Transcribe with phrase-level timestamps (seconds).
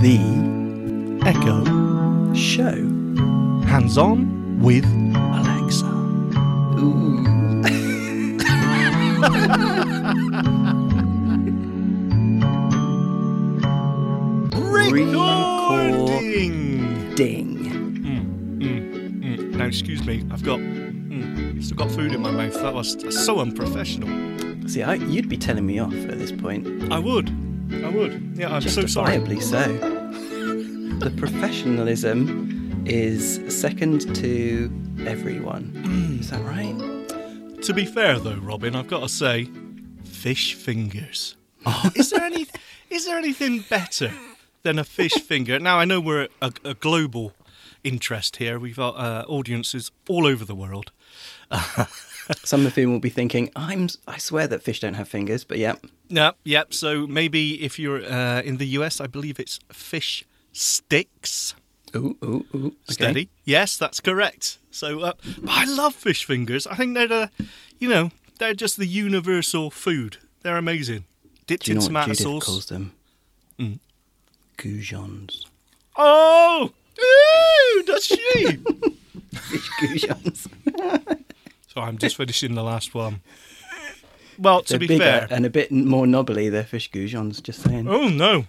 [0.00, 0.16] The
[1.26, 1.64] Echo
[2.32, 2.72] Show.
[3.66, 5.86] Hands on with Alexa.
[6.78, 7.24] Ooh.
[14.92, 17.14] Recording.
[17.16, 17.58] Ding.
[17.58, 19.50] Mm, mm, mm.
[19.56, 20.60] Now, excuse me, I've got.
[20.60, 22.54] Mm, still got food in my mouth.
[22.54, 24.08] That was so unprofessional.
[24.68, 26.92] See, I, you'd be telling me off at this point.
[26.92, 27.30] I would.
[27.72, 28.32] I would.
[28.34, 29.18] Yeah, I'm so sorry.
[29.18, 29.87] Justifiably so.
[30.98, 34.70] The professionalism is second to
[35.06, 35.72] everyone.
[36.20, 37.62] Is that right?
[37.62, 39.48] To be fair, though, Robin, I've got to say,
[40.04, 41.36] fish fingers.
[41.64, 42.46] Oh, is there any?
[42.90, 44.12] Is there anything better
[44.64, 45.58] than a fish finger?
[45.58, 47.32] Now I know we're a, a global
[47.84, 48.58] interest here.
[48.58, 50.90] We've got uh, audiences all over the world.
[52.44, 53.88] Some of whom will be thinking, "I'm.
[54.06, 55.76] I swear that fish don't have fingers." But yeah,
[56.08, 56.74] Yep, yep.
[56.74, 61.54] So maybe if you're uh, in the US, I believe it's fish sticks.
[61.96, 62.66] ooh, ooh, ooh.
[62.66, 62.74] Okay.
[62.90, 63.28] Steady.
[63.44, 64.58] Yes, that's correct.
[64.70, 66.66] So, uh, but I love fish fingers.
[66.66, 67.30] I think they're the,
[67.78, 70.18] you know, they're just the universal food.
[70.42, 71.04] They're amazing.
[71.46, 72.44] Dipped Do you know in what tomato Judith sauce.
[72.44, 72.92] calls them?
[73.58, 73.78] Mm.
[74.56, 75.46] Goujons.
[75.96, 78.16] Oh, ooh, does she?
[79.32, 80.46] Fish goujons.
[81.68, 83.20] so I'm just finishing the last one.
[84.38, 86.48] Well, to They're be bigger fair, and a bit more knobbly.
[86.48, 87.42] They're fish goujons.
[87.42, 87.88] Just saying.
[87.88, 88.44] oh no.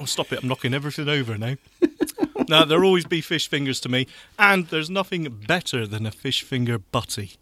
[0.00, 0.42] Oh, stop it!
[0.42, 1.56] I'm knocking everything over now.
[2.48, 4.06] now, there'll always be fish fingers to me,
[4.38, 7.32] and there's nothing better than a fish finger butty.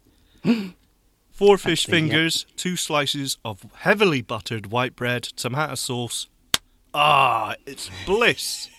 [1.31, 6.27] Four fish Actually, fingers, two slices of heavily buttered white bread, tomato sauce.
[6.93, 8.69] Ah, it's bliss.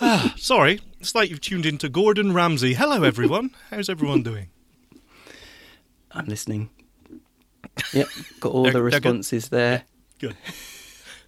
[0.00, 2.72] Ah, Sorry, it's like you've tuned into Gordon Ramsay.
[2.74, 3.50] Hello, everyone.
[3.70, 4.48] How's everyone doing?
[6.10, 6.70] I'm listening.
[7.92, 8.08] Yep,
[8.40, 9.82] got all They're- the responses there.
[10.18, 10.36] Good.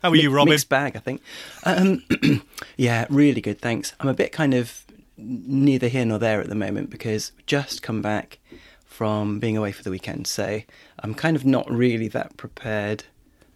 [0.02, 0.50] How are you, Robin?
[0.50, 1.22] Mixed bag, I think.
[1.64, 2.04] Um,
[2.76, 3.60] yeah, really good.
[3.60, 3.94] Thanks.
[4.00, 4.84] I'm a bit kind of
[5.16, 8.38] neither here nor there at the moment because just come back
[8.84, 10.60] from being away for the weekend, so
[11.00, 13.04] I'm kind of not really that prepared.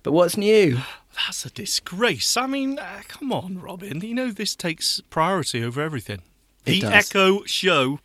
[0.02, 0.78] But what's new?
[1.26, 2.36] That's a disgrace.
[2.36, 4.00] I mean, uh, come on, Robin.
[4.00, 6.22] You know this takes priority over everything.
[6.64, 7.10] It the does.
[7.10, 8.00] Echo Show.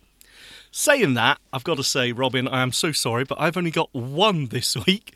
[0.70, 3.94] Saying that, I've got to say, Robin, I am so sorry, but I've only got
[3.94, 5.14] one this week.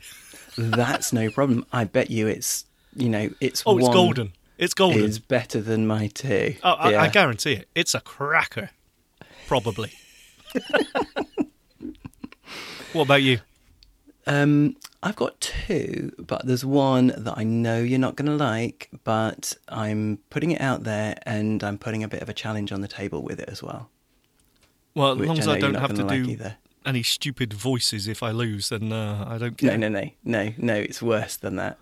[0.56, 1.66] That's no problem.
[1.72, 2.64] I bet you it's
[2.94, 4.32] you know it's Oh, it's golden.
[4.58, 5.04] It's golden.
[5.04, 6.56] is better than my two.
[6.62, 7.02] Oh, I, yeah.
[7.02, 7.68] I guarantee it.
[7.74, 8.70] It's a cracker.
[9.46, 9.92] Probably.
[12.92, 13.40] what about you?
[14.26, 18.90] Um, I've got two, but there's one that I know you're not going to like,
[19.02, 22.82] but I'm putting it out there and I'm putting a bit of a challenge on
[22.82, 23.88] the table with it as well.
[24.94, 26.56] Well, as long as know I don't have to like do either.
[26.84, 30.74] any stupid voices if I lose, then uh, I don't No, no, no, no, no.
[30.74, 31.78] It's worse than that.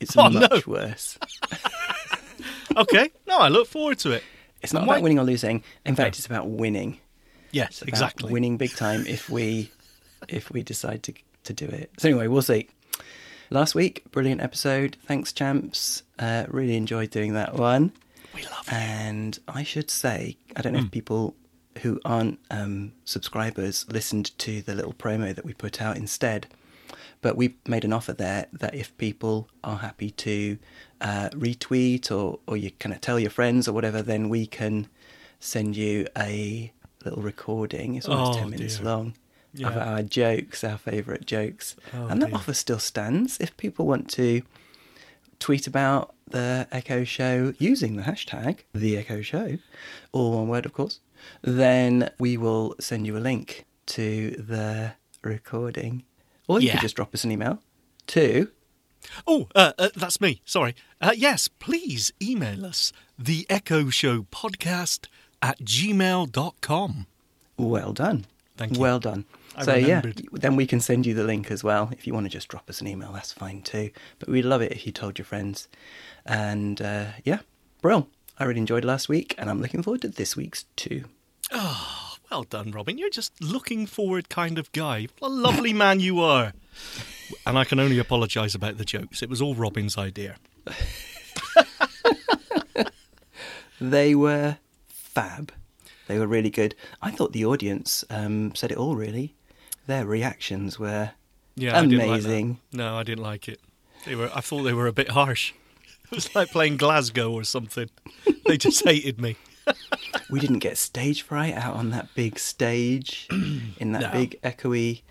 [0.00, 0.40] It's Oh, no.
[0.40, 1.18] much worse.
[2.76, 3.10] Okay.
[3.26, 4.22] No, I look forward to it.
[4.62, 5.62] It's not Why- about winning or losing.
[5.84, 6.98] In fact, it's about winning.
[7.50, 8.32] Yes, exactly.
[8.32, 9.70] winning big time if we
[10.28, 11.12] if we decide to
[11.44, 11.90] to do it.
[11.98, 12.68] So anyway, we'll see.
[13.50, 14.96] Last week, brilliant episode.
[15.06, 16.04] Thanks, champs.
[16.18, 17.90] Uh, really enjoyed doing that one.
[18.36, 18.76] We love you.
[18.78, 20.86] And I should say, I don't know Hmm.
[20.86, 21.34] if people
[21.82, 26.46] who aren't um, subscribers listened to the little promo that we put out instead,
[27.22, 30.58] but we made an offer there that if people are happy to
[31.00, 34.86] uh, retweet or, or you kind of tell your friends or whatever, then we can
[35.38, 36.72] send you a
[37.04, 37.94] little recording.
[37.94, 38.84] It's almost Oh, 10 minutes dear.
[38.86, 39.14] long.
[39.64, 41.74] Of our jokes, our favourite jokes.
[41.92, 42.36] Oh, and that dear.
[42.36, 43.36] offer still stands.
[43.40, 44.42] If people want to
[45.40, 49.58] tweet about the Echo Show using the hashtag the Echo Show,
[50.12, 51.00] all one word, of course,
[51.42, 54.92] then we will send you a link to the
[55.22, 56.04] recording,
[56.50, 56.72] or you Yeah.
[56.72, 57.62] could just drop us an email
[58.08, 58.48] to
[59.26, 60.42] Oh, uh, uh, that's me.
[60.44, 60.74] Sorry.
[61.00, 65.06] Uh, yes, please email us the Echo Show podcast
[65.40, 67.06] at gmail.com.
[67.56, 68.26] well done.
[68.58, 68.80] Thank you.
[68.80, 69.24] Well done.
[69.56, 70.02] I so yeah,
[70.32, 71.88] then we can send you the link as well.
[71.92, 73.90] If you want to just drop us an email, that's fine too.
[74.18, 75.66] But we'd love it if you told your friends.
[76.26, 77.38] And uh, yeah,
[77.80, 78.08] Brill.
[78.38, 81.04] I really enjoyed last week, and I'm looking forward to this week's too.
[82.30, 82.96] Well done, Robin.
[82.96, 85.08] You're just looking forward kind of guy.
[85.18, 86.52] What a lovely man you are.
[87.44, 89.22] And I can only apologise about the jokes.
[89.22, 90.36] It was all Robin's idea.
[93.80, 95.52] They were fab.
[96.06, 96.74] They were really good.
[97.00, 98.94] I thought the audience um, said it all.
[98.94, 99.34] Really,
[99.86, 101.12] their reactions were
[101.56, 102.58] Yeah, I like amazing.
[102.72, 103.58] No, I didn't like it.
[104.04, 104.30] They were.
[104.34, 105.52] I thought they were a bit harsh.
[106.12, 107.88] It was like playing Glasgow or something.
[108.44, 109.36] They just hated me.
[110.30, 113.26] we didn't get stage fright out on that big stage
[113.78, 114.10] in that No.
[114.12, 115.02] big echoey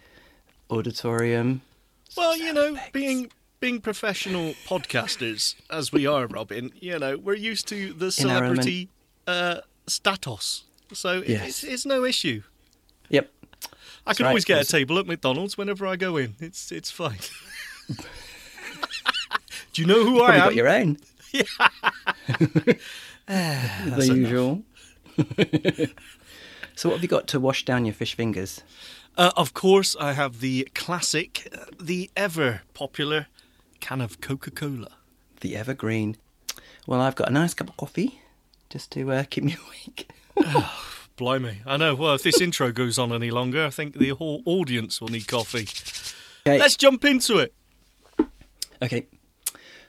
[0.70, 1.62] auditorium.
[2.18, 7.68] Well, you know, being being professional podcasters as we are, Robin, you know, we're used
[7.68, 8.64] to the In our element.
[8.64, 8.90] celebrity
[9.28, 10.64] uh, status,
[10.94, 11.48] so Yes.
[11.50, 12.42] it's, it's no issue.
[13.10, 13.30] Yep.
[14.08, 16.36] I can right, always get a table at McDonald's whenever I go in.
[16.40, 17.20] It's it's fine.
[19.74, 20.40] Do you know who I am?
[20.40, 20.98] got your own.
[21.34, 22.78] That's
[23.28, 24.18] the enough.
[24.18, 24.64] usual.
[26.76, 28.62] so, what have you got to wash down your fish fingers?
[29.18, 33.28] Uh, of course, I have the classic, uh, the ever popular
[33.80, 34.92] can of Coca Cola.
[35.42, 36.18] The evergreen.
[36.88, 38.22] Well, I've got a nice cup of coffee
[38.70, 39.58] just to uh, keep me
[39.88, 40.12] awake.
[41.18, 41.62] Blimey.
[41.66, 41.96] I know.
[41.96, 45.28] Well, if this intro goes on any longer, I think the whole audience will need
[45.28, 45.68] coffee.
[46.48, 46.60] Okay.
[46.60, 47.54] Let's jump into it.
[48.82, 49.08] Okay.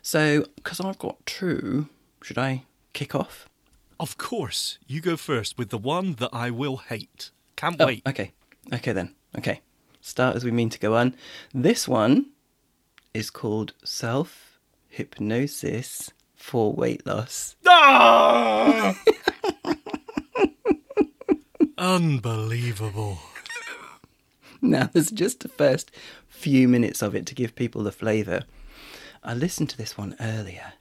[0.03, 1.89] So, because I've got two,
[2.23, 3.50] should I kick off?
[4.01, 7.31] Of course, you go first with the one that I will hate.
[7.55, 8.03] Can't Oh, wait.
[8.09, 8.33] okay.
[8.73, 9.15] Okay then.
[9.37, 9.61] Okay.
[10.01, 11.15] Start as we mean to go on.
[11.53, 12.31] This one
[13.13, 14.59] is called self
[14.89, 17.57] hypnosis for weight loss.
[17.69, 18.97] Ah!
[21.79, 23.19] Unbelievable.
[24.63, 25.91] Now, there's just the first
[26.29, 28.45] few minutes of it to give people the flavour.
[29.23, 30.73] I listened to this one earlier.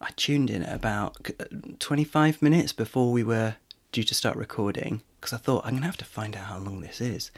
[0.00, 1.44] I tuned in at about uh,
[1.78, 3.56] 25 minutes before we were
[3.92, 6.58] due to start recording because I thought I'm going to have to find out how
[6.58, 7.30] long this is.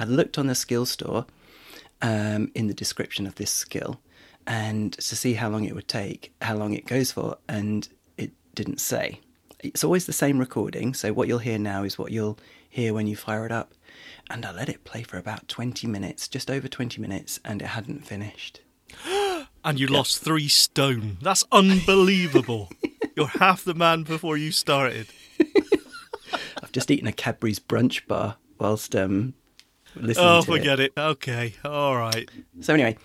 [0.00, 1.26] I looked on the skill store
[2.02, 4.00] um, in the description of this skill
[4.46, 8.32] and to see how long it would take, how long it goes for, and it
[8.54, 9.20] didn't say.
[9.60, 12.38] It's always the same recording, so what you'll hear now is what you'll
[12.68, 13.74] hear when you fire it up.
[14.30, 17.66] And I let it play for about 20 minutes, just over 20 minutes, and it
[17.66, 18.60] hadn't finished.
[19.68, 21.18] And you lost three stone.
[21.20, 22.70] That's unbelievable.
[23.16, 25.08] You're half the man before you started.
[26.62, 29.34] I've just eaten a Cadbury's brunch bar whilst um,
[29.94, 30.56] listening Oh, to it.
[30.58, 30.92] forget it.
[30.96, 31.54] Okay.
[31.64, 32.30] All right.
[32.60, 32.96] So anyway,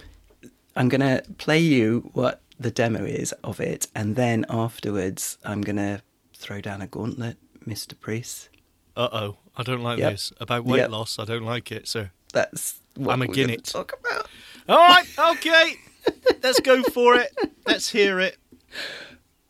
[0.75, 6.01] I'm gonna play you what the demo is of it, and then afterwards I'm gonna
[6.33, 7.37] throw down a gauntlet,
[7.67, 7.99] Mr.
[7.99, 8.49] Priest.
[8.95, 9.37] Uh oh.
[9.57, 10.11] I don't like Yep.
[10.13, 10.31] this.
[10.39, 10.89] About weight Yep.
[10.91, 12.11] loss, I don't like it, sir.
[12.31, 14.27] That's what I'm we're again talk about.
[14.69, 15.05] All right.
[15.35, 15.75] Okay.
[16.43, 17.31] Let's go for it.
[17.65, 18.37] Let's hear it.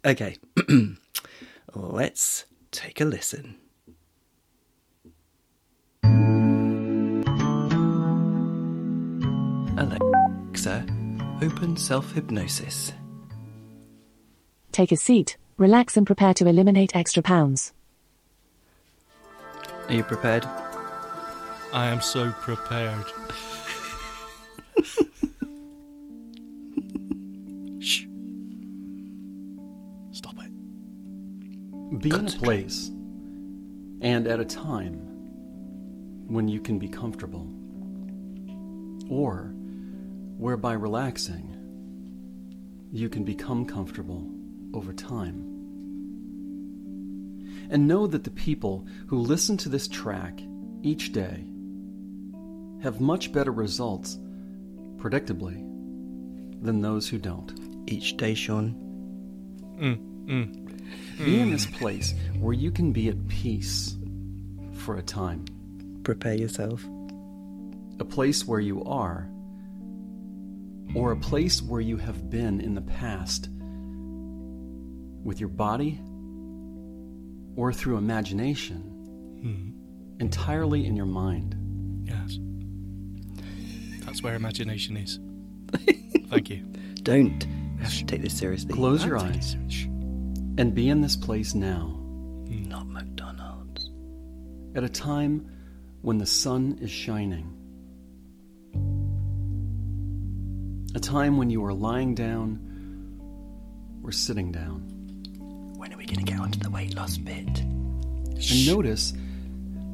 [0.06, 0.38] Okay,
[1.74, 3.56] let's take a listen.
[9.78, 10.86] Alexa,
[11.42, 12.92] open self hypnosis.
[14.72, 17.74] Take a seat, relax, and prepare to eliminate extra pounds.
[19.88, 20.46] Are you prepared?
[21.74, 23.06] I am so prepared.
[32.04, 32.90] Be in a place
[34.02, 34.96] and at a time
[36.28, 37.48] when you can be comfortable,
[39.10, 39.54] or
[40.38, 41.56] whereby relaxing
[42.92, 44.30] you can become comfortable
[44.74, 45.50] over time.
[47.70, 50.42] And know that the people who listen to this track
[50.82, 51.46] each day
[52.82, 54.20] have much better results,
[54.98, 55.62] predictably,
[56.62, 57.54] than those who don't.
[57.88, 58.76] Each day, Sean.
[59.80, 60.63] Mm, mm.
[61.18, 63.96] Be in this place where you can be at peace
[64.74, 65.46] for a time.
[66.04, 66.84] Prepare yourself.
[68.00, 69.30] a place where you are,
[70.96, 73.50] or a place where you have been in the past
[75.24, 76.00] with your body
[77.56, 78.82] or through imagination,
[79.42, 80.22] hmm.
[80.22, 81.56] entirely in your mind.
[82.04, 82.40] Yes.
[84.06, 85.20] That's where imagination is.
[86.30, 86.66] Thank you.
[87.04, 87.46] Don't.
[87.80, 88.74] Have to take this seriously.
[88.74, 89.56] Close your eyes.
[90.58, 91.98] And be in this place now
[92.48, 93.90] Not McDonald's.
[94.76, 95.50] at a time
[96.02, 97.60] when the sun is shining.
[100.96, 102.60] A time when you are lying down
[104.04, 104.82] or sitting down.
[105.78, 107.60] When are we going to get onto the weight loss bit?
[107.62, 109.14] And notice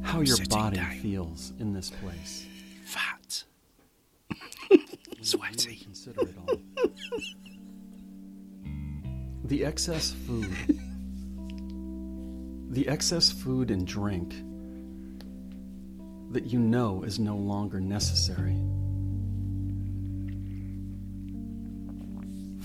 [0.02, 0.90] how your sitting body down.
[0.98, 2.46] feels in this place.
[2.84, 3.44] Fat.
[5.22, 5.76] Sweaty.
[5.76, 6.56] Consider it all.
[9.50, 10.50] The excess food.
[12.72, 14.32] The excess food and drink
[16.30, 18.54] that you know is no longer necessary.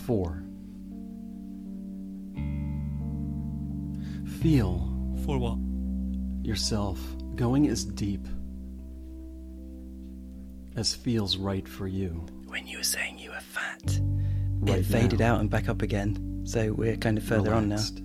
[0.05, 0.43] Four.
[4.41, 4.87] Feel
[5.25, 5.57] For what?
[6.45, 6.99] yourself
[7.35, 8.27] going as deep
[10.75, 12.23] as feels right for you.
[12.45, 13.99] When you were saying you were fat,
[14.59, 15.33] Right it faded now.
[15.33, 16.34] out and back up again.
[16.45, 17.75] So we're kind of further on now.
[17.75, 18.01] Relaxed.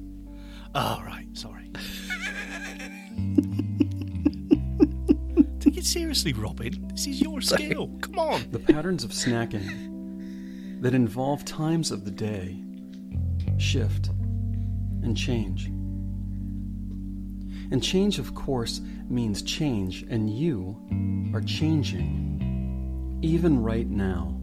[0.75, 1.27] Oh, right.
[1.35, 1.71] Sorry.
[5.61, 6.89] Take it seriously, Robin.
[6.89, 7.91] This is your skill.
[8.01, 8.51] Come on.
[8.51, 12.63] The patterns of snacking that involve times of the day,
[13.59, 14.09] shift,
[15.03, 15.67] and change.
[17.73, 18.81] And change, of course,
[19.11, 20.81] means change, and you
[21.35, 24.41] are changing, even right now,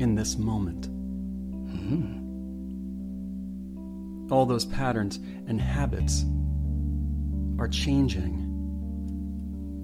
[0.00, 0.86] in this moment.
[0.86, 2.21] Hmm.
[4.32, 6.24] All those patterns and habits
[7.58, 8.48] are changing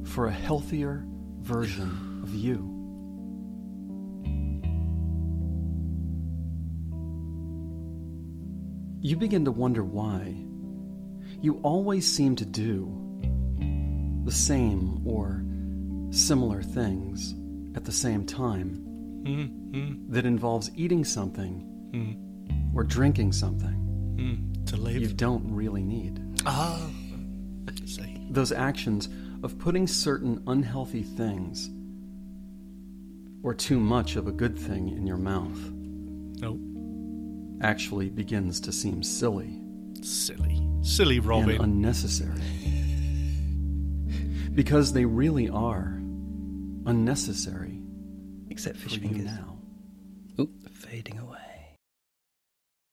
[0.06, 1.04] for a healthier
[1.42, 2.74] version of you.
[9.00, 10.34] You begin to wonder why
[11.42, 12.90] you always seem to do
[14.24, 15.44] the same or
[16.10, 17.34] similar things
[17.76, 18.84] at the same time
[19.18, 23.77] Mm, that involves eating something mm, or drinking something
[24.18, 24.66] mm.
[24.66, 25.00] To live.
[25.00, 26.20] you don't really need.
[26.46, 26.90] Ah.
[27.86, 28.26] See.
[28.30, 29.08] Those actions
[29.42, 31.70] of putting certain unhealthy things
[33.42, 35.58] or too much of a good thing in your mouth
[36.40, 36.58] No.
[37.62, 39.60] actually begins to seem silly
[40.02, 40.60] Silly.
[40.82, 41.60] Silly and Robin.
[41.60, 42.40] unnecessary.
[44.54, 46.00] Because they really are
[46.86, 47.80] unnecessary
[48.50, 49.24] Except for fish you fingers.
[49.26, 49.58] now.
[50.40, 51.38] Oop, fading away.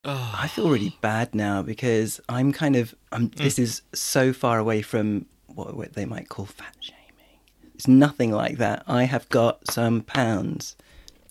[0.08, 0.42] Ah.
[0.44, 2.94] I feel really bad now because I'm kind of.
[3.12, 3.34] I'm, Mm.
[3.36, 7.40] This is so far away from what, what they might call fat shaming.
[7.74, 8.84] It's nothing like that.
[8.86, 10.76] I have got some pounds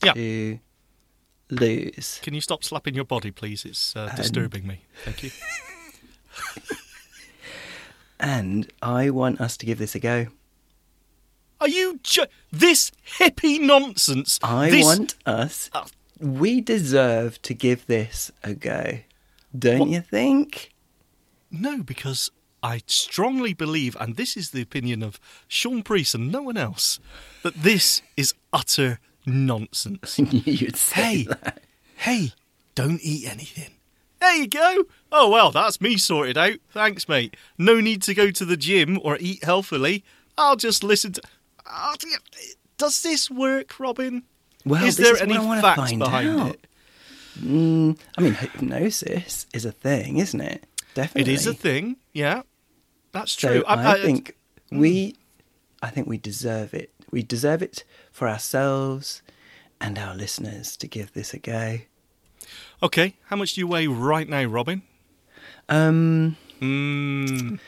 [0.04, 0.14] Yeah.
[0.14, 0.60] to
[1.50, 2.20] lose.
[2.22, 3.64] Can you stop slapping your body, please?
[3.66, 4.82] It's uh, disturbing me.
[5.06, 5.32] Thank you.
[8.20, 10.28] And I want us to give this a go.
[11.60, 14.40] Are you ju- this hippie nonsense?
[14.42, 15.70] I this- want us.
[15.74, 15.86] Ah.
[16.20, 19.00] We deserve to give this a go.
[19.58, 20.74] Don't What- you think?
[21.52, 22.32] No, because
[22.64, 27.00] I strongly believe, and this is the opinion of Sean Priest and no one else,
[27.44, 30.18] that this is utter nonsense.
[30.20, 31.62] You'd say hey, that.
[31.98, 32.34] hey,
[32.74, 33.72] don't eat anything.
[34.20, 34.86] There you go.
[35.12, 36.56] Oh, well, that's me sorted out.
[36.72, 37.36] Thanks, mate.
[37.58, 40.04] No need to go to the gym or eat healthily.
[40.38, 41.22] I'll just listen to.
[42.78, 44.24] Does this work, Robin?
[44.66, 46.50] Well, is there is any I facts find behind out.
[46.50, 46.68] it?
[47.40, 50.64] Mm, I mean, hypnosis is a thing, isn't it?
[50.64, 51.34] It Definitely.
[51.34, 52.44] is a thing, yeah.
[53.12, 53.64] That's So true.
[53.68, 54.36] I, think
[54.72, 55.16] we,
[55.82, 56.92] I think we deserve it.
[57.12, 59.22] We deserve it for ourselves
[59.82, 61.80] and our listeners to give this a go.
[62.82, 64.82] Okay, how much do you weigh right now, Robin?
[65.70, 67.60] Um, Mm,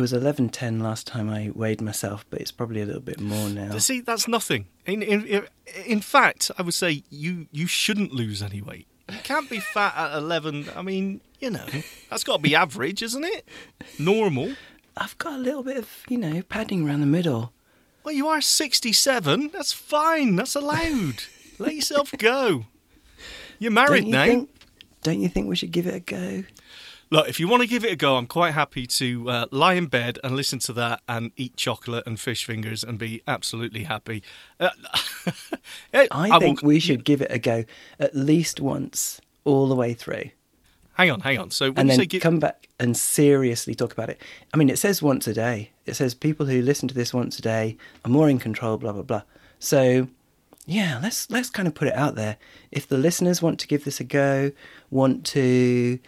[0.00, 3.20] it was eleven ten last time I weighed myself, but it's probably a little bit
[3.20, 3.76] more now.
[3.76, 4.66] see, that's nothing.
[4.86, 5.46] In, in
[5.84, 8.86] in fact, I would say you you shouldn't lose any weight.
[9.10, 10.68] You can't be fat at eleven.
[10.74, 11.66] I mean, you know,
[12.08, 13.46] that's got to be average, isn't it?
[13.98, 14.54] Normal.
[14.96, 17.52] I've got a little bit of, you know, padding around the middle.
[18.02, 19.50] Well, you are sixty-seven.
[19.52, 20.34] That's fine.
[20.36, 21.24] That's allowed.
[21.58, 22.64] Let yourself go.
[23.58, 24.24] You're married don't you now.
[24.24, 24.50] Think,
[25.02, 26.44] don't you think we should give it a go?
[27.12, 29.74] Look, if you want to give it a go, I'm quite happy to uh, lie
[29.74, 33.82] in bed and listen to that and eat chocolate and fish fingers and be absolutely
[33.84, 34.22] happy.
[34.60, 34.70] Uh,
[35.94, 37.64] I, will- think we should give it a go
[37.98, 40.30] at least once, all the way through,
[41.00, 41.50] Hang on, hang on.
[41.50, 44.20] So when and you then say give, come back and seriously talk about it.
[44.52, 45.70] I mean, it says once a day.
[45.86, 48.76] It says people who listen to this once a day are more in control.
[48.76, 49.22] Blah blah blah.
[49.58, 50.08] So,
[50.66, 52.36] yeah, let's let's kind of put it out there.
[52.70, 54.52] If the listeners want to give this a go,
[54.90, 55.98] want to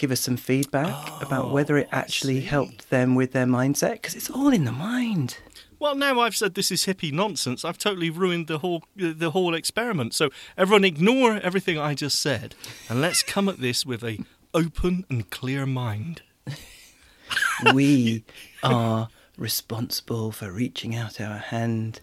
[0.00, 4.14] give us some feedback about oh, whether it actually helped them with their mindset, because
[4.14, 5.36] it's all in the mind.
[5.78, 7.66] well, now I've said this is hippie nonsense.
[7.66, 10.14] I've totally ruined the whole the whole experiment.
[10.14, 12.54] So everyone, ignore everything I just said,
[12.88, 14.18] and let's come at this with a
[14.54, 16.22] open and clear mind.
[17.74, 18.24] we
[18.62, 22.00] are responsible for reaching out our hand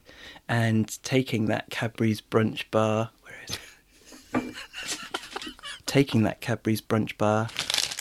[0.48, 3.10] and taking that Cadbury's brunch bar.
[3.24, 3.58] Where is
[4.36, 4.56] it?
[5.88, 7.48] taking that Cadbury's brunch bar.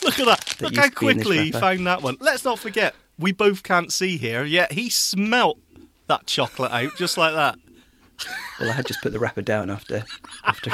[0.07, 0.45] Look at that!
[0.57, 2.17] That Look how to be in this quickly he found that one.
[2.19, 5.59] Let's not forget, we both can't see here, yet he smelt
[6.07, 7.57] that chocolate out just like that.
[8.59, 10.03] Well, I had just put the wrapper down after
[10.43, 10.71] after.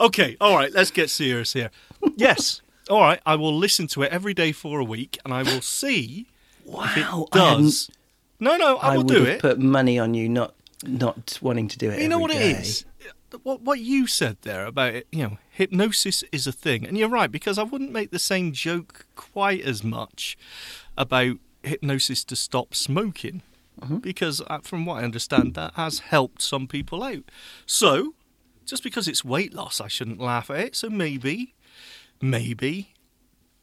[0.00, 1.70] Okay, all right, let's get serious here.
[2.16, 5.42] Yes, all right, I will listen to it every day for a week, and I
[5.42, 6.26] will see
[6.66, 7.90] if it Wow, does.
[8.40, 9.40] No, no, I, I will would do have it.
[9.40, 10.54] put money on you not
[10.86, 12.00] not wanting to do it.
[12.02, 12.50] you know what day.
[12.52, 12.84] it is?
[13.42, 17.08] What what you said there about it, you know, hypnosis is a thing, and you're
[17.08, 20.36] right because I wouldn't make the same joke quite as much
[20.96, 23.42] about hypnosis to stop smoking,
[23.80, 23.98] Mm-hmm.
[23.98, 27.24] because uh, from what I understand, that has helped some people out.
[27.66, 28.14] So,
[28.64, 30.76] just because it's weight loss, I shouldn't laugh at it.
[30.76, 31.54] So maybe,
[32.22, 32.94] maybe.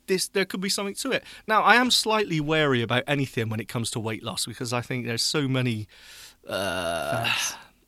[0.05, 1.23] This, there could be something to it.
[1.47, 4.81] Now, I am slightly wary about anything when it comes to weight loss because I
[4.81, 5.87] think there's so many
[6.47, 7.33] uh,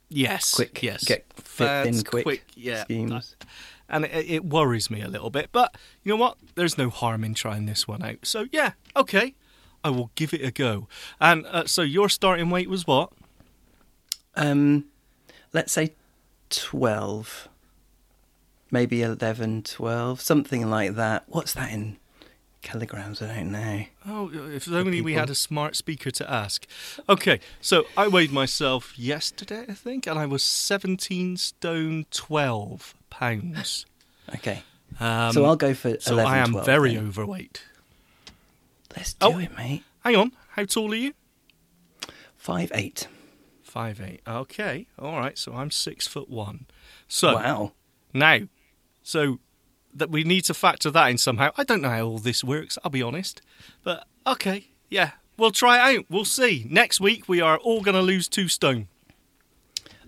[0.10, 0.54] Yes.
[0.54, 1.04] quick, Yes.
[1.04, 2.84] get fit in Fads, quick, yeah.
[2.84, 3.36] schemes.
[3.90, 5.50] and it, it worries me a little bit.
[5.52, 6.38] But you know what?
[6.56, 8.20] There's no harm in trying this one out.
[8.24, 9.34] So yeah, okay,
[9.84, 10.88] I will give it a go.
[11.20, 13.12] And uh, so your starting weight was what?
[14.36, 14.86] Um,
[15.54, 15.94] let's say
[16.50, 17.48] 12.
[18.72, 21.24] Maybe 11, 12, something like that.
[21.28, 21.98] What's that in
[22.66, 23.22] kilograms?
[23.22, 23.86] I don't know.
[24.06, 26.68] Oh, if only we had a smart speaker to ask.
[27.08, 33.86] Okay, so I weighed myself yesterday, I think, and I was 17 stone 12 pounds.
[34.34, 34.64] Okay.
[35.00, 37.06] Um, so I'll go for so 11, I am 12 very then.
[37.08, 37.62] overweight.
[38.98, 39.38] Let's do Oh.
[39.38, 39.84] it, mate.
[40.04, 41.14] Hang on, how tall are you?
[42.36, 43.08] Five eight.
[43.62, 44.22] Five eight.
[44.28, 45.38] Okay, all right.
[45.38, 46.66] So I'm six foot one.
[47.08, 47.74] So wow.
[48.14, 48.40] now,
[49.04, 49.38] so
[49.96, 51.52] that we need to factor that in somehow.
[51.58, 52.78] I don't know how all this works.
[52.84, 53.42] I'll be honest,
[53.84, 56.06] but okay, yeah, we'll try it out.
[56.10, 56.66] We'll see.
[56.70, 58.88] Next week we are all going to lose two stone.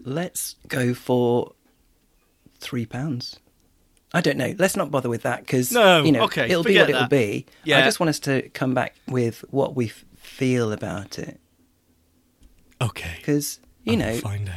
[0.03, 1.53] Let's go for
[2.60, 3.39] three pounds.
[4.13, 4.53] I don't know.
[4.58, 7.46] Let's not bother with that because No, you know, okay, it'll be what it'll be.
[7.65, 7.79] Yeah.
[7.79, 11.39] I just want us to come back with what we f- feel about it
[12.82, 14.56] Okay, because you I know, find out.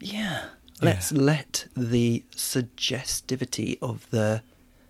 [0.00, 0.44] yeah.
[0.82, 4.42] Let's let the suggestivity of the.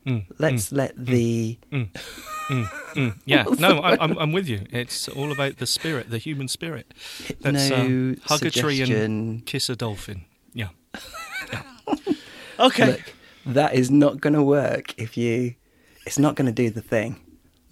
[0.06, 1.58] Mm, Let's mm, let mm, the.
[1.70, 4.66] Mm, yeah, no, I, I'm, I'm with you.
[4.70, 6.92] It's all about the spirit, the human spirit.
[7.44, 10.24] Let's uh, um, no hug a tree and kiss a dolphin.
[10.52, 10.68] Yeah.
[11.52, 11.62] Yeah.
[12.60, 12.86] Okay.
[12.86, 13.14] Look,
[13.46, 15.54] that is not going to work if you.
[16.06, 17.20] It's not going to do the thing.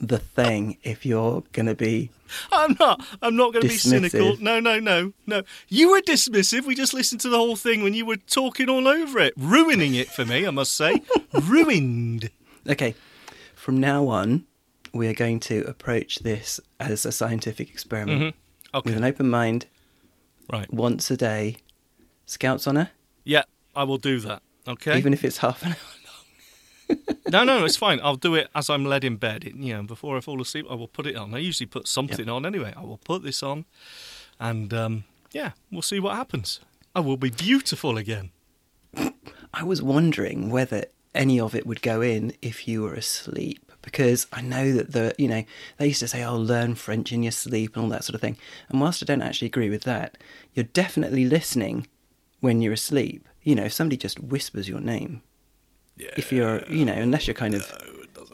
[0.01, 2.11] The thing if you're going to be.
[2.53, 3.05] I'm not.
[3.21, 4.37] I'm not going to be cynical.
[4.39, 5.43] No, no, no, no.
[5.69, 6.65] You were dismissive.
[6.65, 9.95] We just listened to the whole thing when you were talking all over it, ruining
[9.95, 10.47] it for me.
[10.47, 11.03] I must say,
[11.43, 12.31] ruined.
[12.69, 12.95] Okay,
[13.55, 14.45] from now on,
[14.95, 18.77] we are going to approach this as a scientific experiment mm-hmm.
[18.79, 18.95] with Okay.
[18.95, 19.67] an open mind,
[20.51, 20.73] Right.
[20.73, 21.57] once a day.
[22.27, 22.91] Scouts honour,
[23.25, 23.43] Yeah,
[23.75, 24.43] I will do that.
[24.69, 24.97] Okay.
[24.97, 25.77] even if it's half an hour.
[27.31, 28.01] no, no, it's fine.
[28.03, 29.45] I'll do it as I'm led in bed.
[29.45, 31.35] It, you know, before I fall asleep, I will put it on.
[31.35, 32.73] I usually put something on anyway.
[32.77, 33.65] I will put this on,
[34.39, 36.61] and um, yeah, we'll see what happens.
[36.95, 38.31] I will be beautiful again.
[39.55, 44.27] I was wondering whether any of it would go in if you were asleep because
[44.33, 45.45] I know that the you know
[45.79, 48.21] they used to say oh learn French in your sleep and all that sort of
[48.21, 48.37] thing
[48.69, 50.19] and whilst I don't actually agree with that
[50.55, 51.87] you're definitely listening
[52.41, 55.23] when you're asleep you know if somebody just whispers your name
[56.17, 57.71] if you're you know unless you're kind of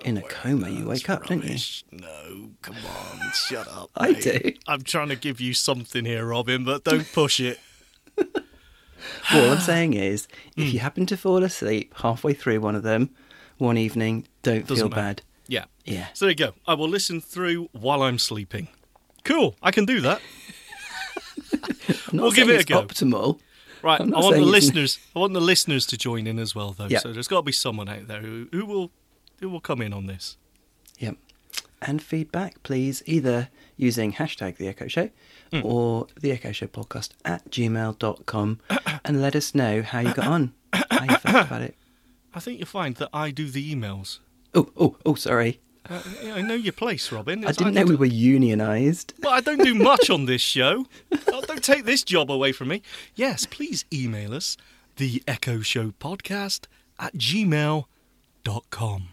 [0.05, 1.57] in a coma you wake up don't you
[1.93, 3.91] No, come on, shut up.
[3.97, 4.23] I mate.
[4.23, 4.53] do.
[4.69, 7.59] I'm trying to give you something here, Robin, but don't push it.
[9.33, 10.63] all I'm saying is Hmm.
[10.63, 13.11] if you happen to fall asleep halfway through one of them
[13.59, 15.01] one evening don't Doesn't feel matter.
[15.03, 15.65] bad Yeah.
[15.85, 16.09] Yeah.
[16.15, 16.53] So there you go.
[16.67, 18.69] I will listen through while I'm sleeping.
[19.25, 19.55] Cool.
[19.63, 20.21] I can do that.
[22.13, 22.83] Not We'll give it a it's go.
[22.83, 23.41] optimal
[23.83, 24.01] Right.
[24.01, 24.99] I want the listeners.
[25.15, 26.87] I want the listeners to join in as well, though.
[26.87, 26.99] Yeah.
[27.01, 28.91] So there's got to be someone out there who, who will
[29.41, 30.37] who will come in on this.
[30.99, 31.17] Yep.
[31.83, 35.11] And feedback, please, either using hashtag the Echo Show
[35.53, 35.61] Hmm.
[35.63, 38.61] or the Echo Show podcast at gmail.com
[39.05, 41.77] and let us know how you got on, how you felt about it.
[42.35, 44.19] I think you'll find that I do the emails.
[44.55, 45.61] Oh, oh, oh, sorry.
[45.89, 46.03] Uh,
[46.35, 47.45] I know your place, Robin.
[47.47, 49.13] I didn't know we were unionised.
[49.21, 50.87] But I don't do much on this show.
[51.29, 52.83] Oh, don't take this job away from me.
[53.15, 54.57] Yes, please email us,
[54.97, 56.67] the Echo Show Podcast
[56.99, 59.09] at gmail.com.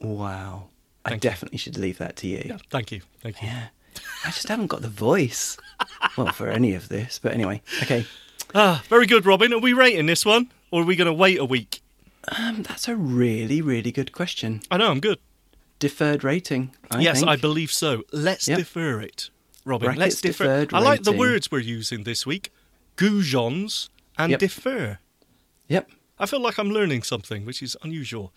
[0.00, 0.68] Wow.
[1.04, 1.30] I Thank you.
[1.30, 2.42] definitely should leave that to you.
[2.46, 3.02] Yeah, thank you.
[3.22, 3.48] Thank you.
[3.48, 3.68] Yeah.
[4.24, 5.56] I just haven't got the voice.
[6.16, 7.18] Well, for any of this.
[7.22, 8.06] But anyway, okay.
[8.54, 9.52] Ah, very good, Robin.
[9.52, 11.82] Are we rating this one, or are we going to wait a week?
[12.38, 14.62] Um, that's a really, really good question.
[14.70, 15.18] I know I'm good.
[15.84, 16.72] Deferred rating.
[16.90, 17.28] I yes, think.
[17.28, 18.04] I believe so.
[18.10, 18.58] Let's Yep.
[18.58, 19.28] defer it,
[19.66, 19.86] Robin.
[19.88, 20.66] Brackets Let's defer.
[20.72, 22.50] I like the words we're using this week:
[22.96, 24.40] goujons and Yep.
[24.40, 24.98] defer.
[25.68, 25.90] Yep.
[26.18, 28.32] I feel like I'm learning something, which is unusual.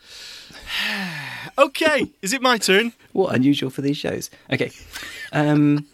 [1.58, 2.92] okay, is it my turn?
[3.14, 4.30] What unusual for these shows?
[4.52, 4.72] Okay.
[5.32, 5.86] Um,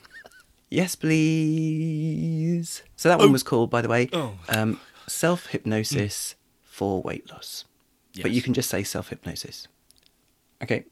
[0.72, 2.82] yes, please.
[2.96, 4.39] So that one was called, by the way, Oh.
[4.50, 7.66] um, self hypnosis for weight loss.
[8.22, 9.68] But you can just say self hypnosis.
[10.63, 10.86] Okay.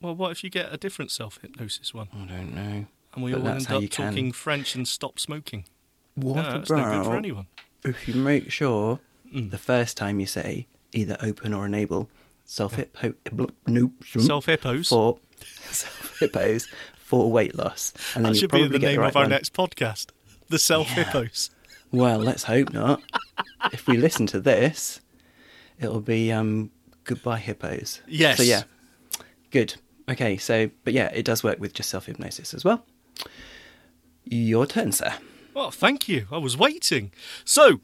[0.00, 2.86] Well, what if you get a different self hypnosis one, I don't know.
[3.14, 5.64] and we But all end up talking French and stop smoking?
[6.14, 7.46] What No, that's no good for anyone.
[7.84, 9.00] if you make sure
[9.34, 9.50] Mm.
[9.50, 12.08] the first time you say either open or enable
[12.44, 12.96] self hip
[13.66, 14.88] nope Self hippos.
[14.88, 15.18] for
[15.72, 19.16] self hippos for weight loss, and then That should be the name the right of
[19.16, 19.30] our one.
[19.30, 20.06] next podcast.
[20.48, 21.50] The self hippos.
[21.90, 23.02] Well, let's hope not.
[23.72, 25.00] if we listen to this,
[25.80, 26.70] it'll be um,
[27.04, 28.00] goodbye hippos.
[28.06, 28.36] Yes.
[28.38, 28.62] So yeah,
[29.50, 29.74] good.
[30.08, 30.36] Okay.
[30.36, 32.84] So, but yeah, it does work with just self hypnosis as well.
[34.24, 35.14] Your turn, sir.
[35.54, 36.26] Well, thank you.
[36.30, 37.12] I was waiting.
[37.44, 37.80] So,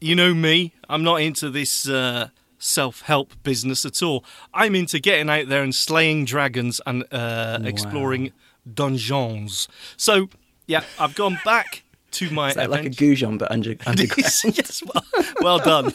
[0.00, 0.72] you know me.
[0.88, 4.24] I'm not into this uh, self-help business at all.
[4.52, 8.32] I'm into getting out there and slaying dragons and uh, exploring
[8.72, 9.68] dungeons.
[9.96, 10.28] So,
[10.66, 14.08] yeah, I've gone back to my Is that like a Goujon but under, underground?
[14.44, 15.04] yes, well,
[15.40, 15.92] well done.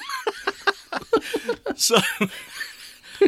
[1.75, 1.97] so,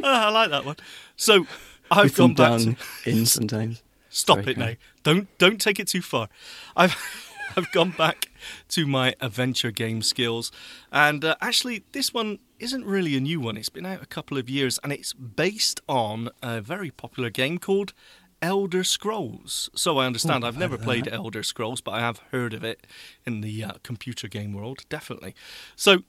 [0.03, 0.77] Ah, I like that one.
[1.17, 1.45] So,
[1.91, 2.61] I've gone back.
[2.61, 2.75] To,
[3.05, 3.83] in sometimes.
[4.09, 4.73] stop Sorry, it now!
[5.03, 6.29] Don't don't take it too far.
[6.75, 6.95] I've
[7.57, 8.29] I've gone back
[8.69, 10.51] to my adventure game skills,
[10.91, 13.57] and uh, actually, this one isn't really a new one.
[13.57, 17.57] It's been out a couple of years, and it's based on a very popular game
[17.57, 17.93] called
[18.41, 19.69] Elder Scrolls.
[19.75, 20.45] So I understand.
[20.45, 22.87] I've never played Elder Scrolls, but I have heard of it
[23.25, 25.35] in the uh, computer game world, definitely.
[25.75, 26.03] So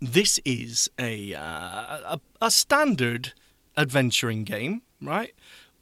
[0.00, 3.34] this is a, uh, a a standard
[3.80, 5.34] adventuring game, right?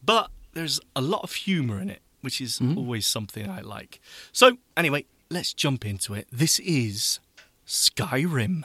[0.05, 2.79] But there's a lot of humour in it, which is mm-hmm.
[2.79, 4.01] always something I like.
[4.33, 6.29] So anyway, let's jump into it.
[6.33, 7.19] This is
[7.67, 8.65] Skyrim.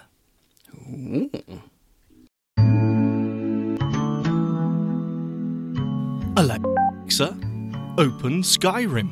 [6.35, 7.27] Alexa,
[7.97, 9.11] open Skyrim.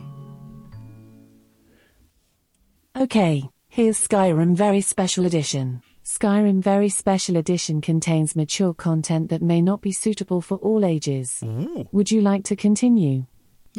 [2.97, 5.81] Okay, here's Skyrim Very Special Edition.
[6.03, 11.43] Skyrim Very Special Edition contains mature content that may not be suitable for all ages.
[11.91, 13.25] Would you like to continue?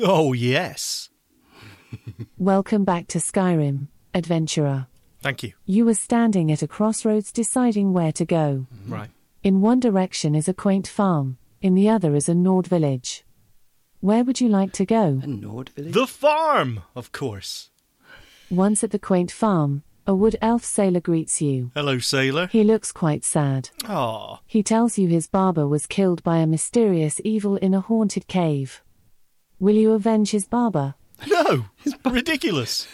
[0.01, 1.11] Oh yes,
[2.39, 4.87] Welcome back to Skyrim, adventurer.
[5.21, 5.53] thank you.
[5.67, 8.67] You were standing at a crossroads deciding where to go.
[8.75, 8.93] Mm-hmm.
[8.93, 9.11] Right.
[9.43, 13.25] In one direction is a quaint farm, in the other is a Nord village.
[14.01, 15.21] Where would you like to go?
[15.23, 15.93] A Nord village?
[15.93, 17.71] The farm, of course.
[18.51, 21.71] Once at the quaint farm, a wood elf sailor greets you.
[21.75, 22.47] Hello, sailor.
[22.49, 23.71] He looks quite sad.
[23.87, 28.27] Ah, He tells you his barber was killed by a mysterious evil in a haunted
[28.27, 28.83] cave.
[29.61, 30.95] Will you avenge his barber?
[31.29, 32.89] no, it's ridiculous.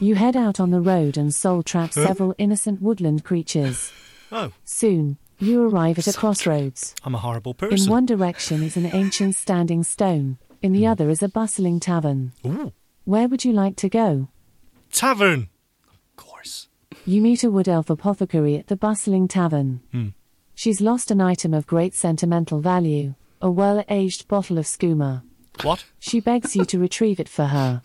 [0.00, 3.92] You head out on the road and soul trap several innocent woodland creatures.
[4.32, 6.94] Oh, Soon, you arrive at a crossroads.
[7.04, 7.86] I'm a horrible person.
[7.86, 12.32] In one direction is an ancient standing stone, in the other is a bustling tavern.
[12.46, 12.72] Ooh,
[13.04, 14.28] Where would you like to go?
[14.90, 15.48] tavern.
[17.06, 19.80] You meet a wood elf apothecary at the bustling tavern.
[19.92, 20.08] Hmm.
[20.54, 25.22] She's lost an item of great sentimental value, a well aged bottle of skooma.
[25.62, 25.84] What?
[25.98, 27.82] She begs you to retrieve it for her.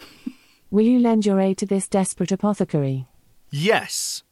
[0.71, 3.07] Will you lend your aid to this desperate apothecary?
[3.51, 4.23] Yes.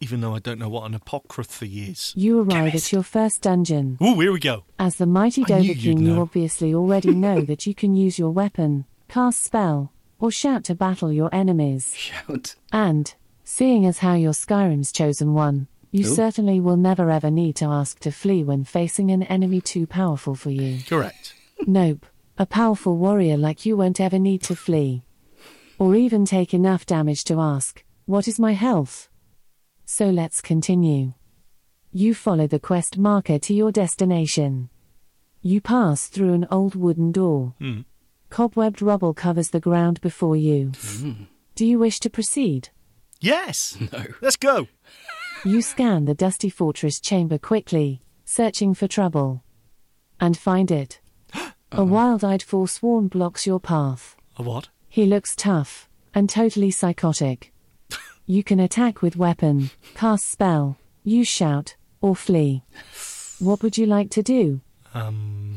[0.00, 2.12] Even though I don't know what an apocryphy is.
[2.16, 2.86] You arrive Chemist.
[2.88, 3.98] at your first dungeon.
[4.02, 4.64] Ooh, here we go.
[4.78, 9.42] As the mighty Dovahkiin, you obviously already know that you can use your weapon, cast
[9.42, 11.94] spell, or shout to battle your enemies.
[11.94, 12.56] Shout.
[12.72, 13.14] And,
[13.44, 16.14] seeing as how you're Skyrim's chosen one, you Ooh.
[16.14, 20.34] certainly will never ever need to ask to flee when facing an enemy too powerful
[20.34, 20.80] for you.
[20.88, 21.34] Correct.
[21.66, 22.06] Nope.
[22.36, 25.04] A powerful warrior like you won't ever need to flee.
[25.78, 29.08] Or even take enough damage to ask, What is my health?
[29.84, 31.12] So let's continue.
[31.92, 34.70] You follow the quest marker to your destination.
[35.42, 37.54] You pass through an old wooden door.
[37.60, 37.82] Hmm.
[38.30, 40.72] Cobwebbed rubble covers the ground before you.
[41.54, 42.70] Do you wish to proceed?
[43.24, 43.76] Yes.
[43.92, 44.04] No.
[44.20, 44.68] Let's go.
[45.44, 49.42] You scan the dusty fortress chamber quickly, searching for trouble.
[50.20, 51.00] And find it.
[51.72, 54.16] A wild eyed forsworn blocks your path.
[54.36, 54.68] A what?
[54.88, 57.52] He looks tough, and totally psychotic.
[58.26, 62.62] You can attack with weapon, cast spell, use shout, or flee.
[63.38, 64.60] What would you like to do?
[64.94, 65.56] Um.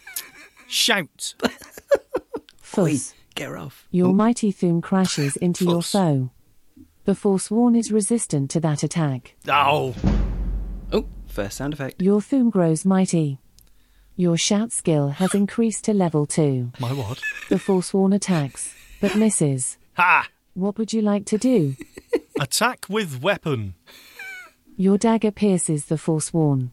[0.68, 1.34] Shout.
[1.44, 1.48] Oi,
[2.62, 3.14] Fuss.
[3.34, 3.88] get off.
[3.90, 5.92] Your mighty Thu'um crashes into your Fuss.
[5.92, 6.30] foe.
[7.04, 9.34] The Forsworn is resistant to that attack.
[9.48, 9.94] Oh.
[10.92, 12.00] Oh, first sound effect.
[12.00, 13.38] Your Thu'um grows mighty.
[14.16, 16.72] Your shout skill has increased to level 2.
[16.78, 17.20] My what?
[17.48, 19.78] The Forsworn attacks, but misses.
[19.96, 20.28] Ha!
[20.54, 21.74] What would you like to do?
[22.38, 23.74] Attack with weapon.
[24.76, 26.72] Your dagger pierces the Forsworn.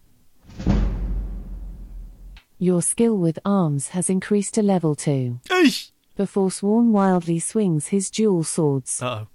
[2.60, 5.40] Your skill with arms has increased to level 2.
[5.50, 5.92] Eesh.
[6.16, 9.02] The Forsworn wildly swings his dual swords.
[9.02, 9.28] Uh oh.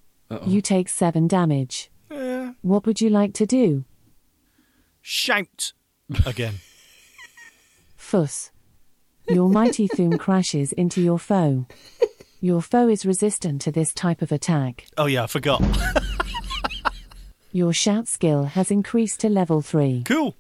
[0.47, 1.91] You take 7 damage.
[2.63, 3.85] What would you like to do?
[5.01, 5.73] Shout.
[6.27, 6.55] Again.
[7.97, 8.51] Fuss.
[9.29, 11.67] Your mighty Thu'um crashes into your foe.
[12.41, 14.87] Your foe is resistant to this type of attack.
[14.99, 15.63] Oh yeah, I forgot.
[17.53, 20.05] Your shout skill has increased to level 3.
[20.07, 20.35] Cool.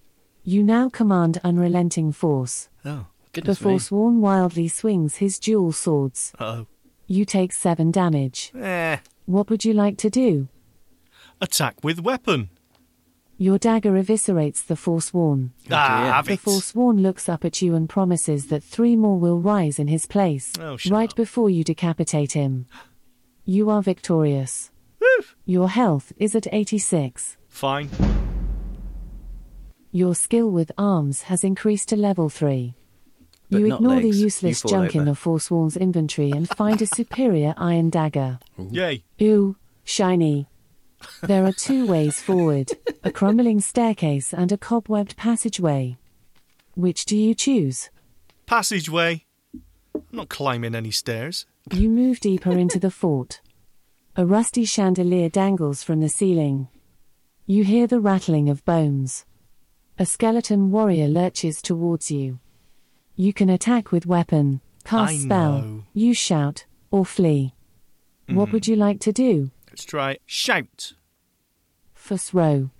[0.44, 2.68] You now command unrelenting force.
[2.84, 3.06] Oh.
[3.32, 3.64] The Goodness me.
[3.64, 6.32] Forsworn wildly swings his dual swords.
[6.38, 6.66] Uh oh.
[7.06, 8.50] You take 7 damage.
[8.58, 8.96] Eh.
[9.32, 10.48] What would you like to do?
[11.40, 12.50] Attack with weapon.
[13.38, 15.52] Your dagger eviscerates the Forsworn.
[15.70, 16.12] ah, dear.
[16.12, 16.40] have The it.
[16.40, 20.52] Forsworn looks up at you and promises that three more will rise in his place,
[20.60, 21.16] Oh, shut right up.
[21.16, 22.66] before you decapitate him.
[23.46, 24.70] You are victorious.
[25.00, 25.24] Woo.
[25.46, 27.38] Your health is at 86.
[27.48, 27.88] Fine.
[29.92, 32.74] Your skill with arms has increased to level 3.
[33.52, 34.16] But you not ignore legs.
[34.16, 35.10] the useless fall junk in over.
[35.10, 38.38] the Forsworn's inventory and find a superior iron dagger.
[38.58, 39.04] Yay.
[39.20, 40.46] Ooh, shiny.
[41.22, 42.70] There are two ways forward
[43.02, 45.96] a crumbling staircase and a cobwebbed passageway.
[46.74, 47.90] Which do you choose?
[48.46, 49.24] Passageway.
[49.94, 51.46] I'm not climbing any stairs.
[51.72, 53.40] You move deeper into the fort.
[54.16, 56.68] A rusty chandelier dangles from the ceiling.
[57.46, 59.24] You hear the rattling of bones.
[59.98, 62.38] A skeleton warrior lurches towards you.
[63.16, 65.84] You can attack with weapon, cast I spell, know.
[65.92, 67.54] use shout, or flee.
[68.28, 68.52] What hmm.
[68.52, 69.50] would you like to do?
[69.68, 70.94] Let's try shout.
[71.94, 72.70] Fus Ro.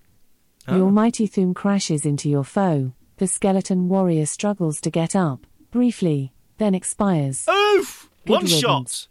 [0.66, 0.76] Oh.
[0.76, 2.92] Your mighty Thu'um crashes into your foe.
[3.18, 7.46] The skeleton warrior struggles to get up, briefly, then expires.
[7.48, 8.10] Oof!
[8.26, 9.08] Good One shot.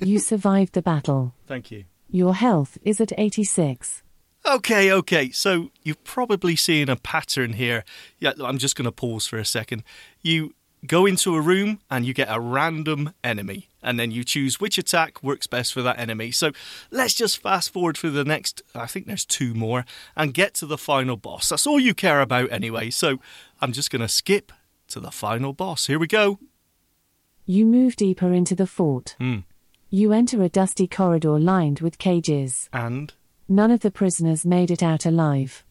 [0.00, 1.34] You survived the battle.
[1.46, 1.84] Thank you.
[2.08, 4.02] Your health is at 86.
[4.46, 5.30] Okay, okay.
[5.30, 7.84] So you've probably seen a pattern here.
[8.18, 9.82] Yeah, I'm just going to pause for a second.
[10.22, 10.54] You
[10.86, 14.78] go into a room and you get a random enemy, and then you choose which
[14.78, 16.30] attack works best for that enemy.
[16.30, 16.52] So
[16.90, 19.84] let's just fast forward for the next, I think there's two more,
[20.16, 21.48] and get to the final boss.
[21.48, 22.90] That's all you care about anyway.
[22.90, 23.18] So
[23.60, 24.52] I'm just going to skip
[24.88, 25.86] to the final boss.
[25.88, 26.38] Here we go.
[27.44, 29.16] You move deeper into the fort.
[29.18, 29.38] Hmm.
[29.90, 32.68] You enter a dusty corridor lined with cages.
[32.72, 33.12] And
[33.50, 35.64] None of the prisoners made it out alive.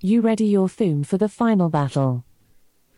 [0.00, 2.24] You ready your Thu'um for the final battle.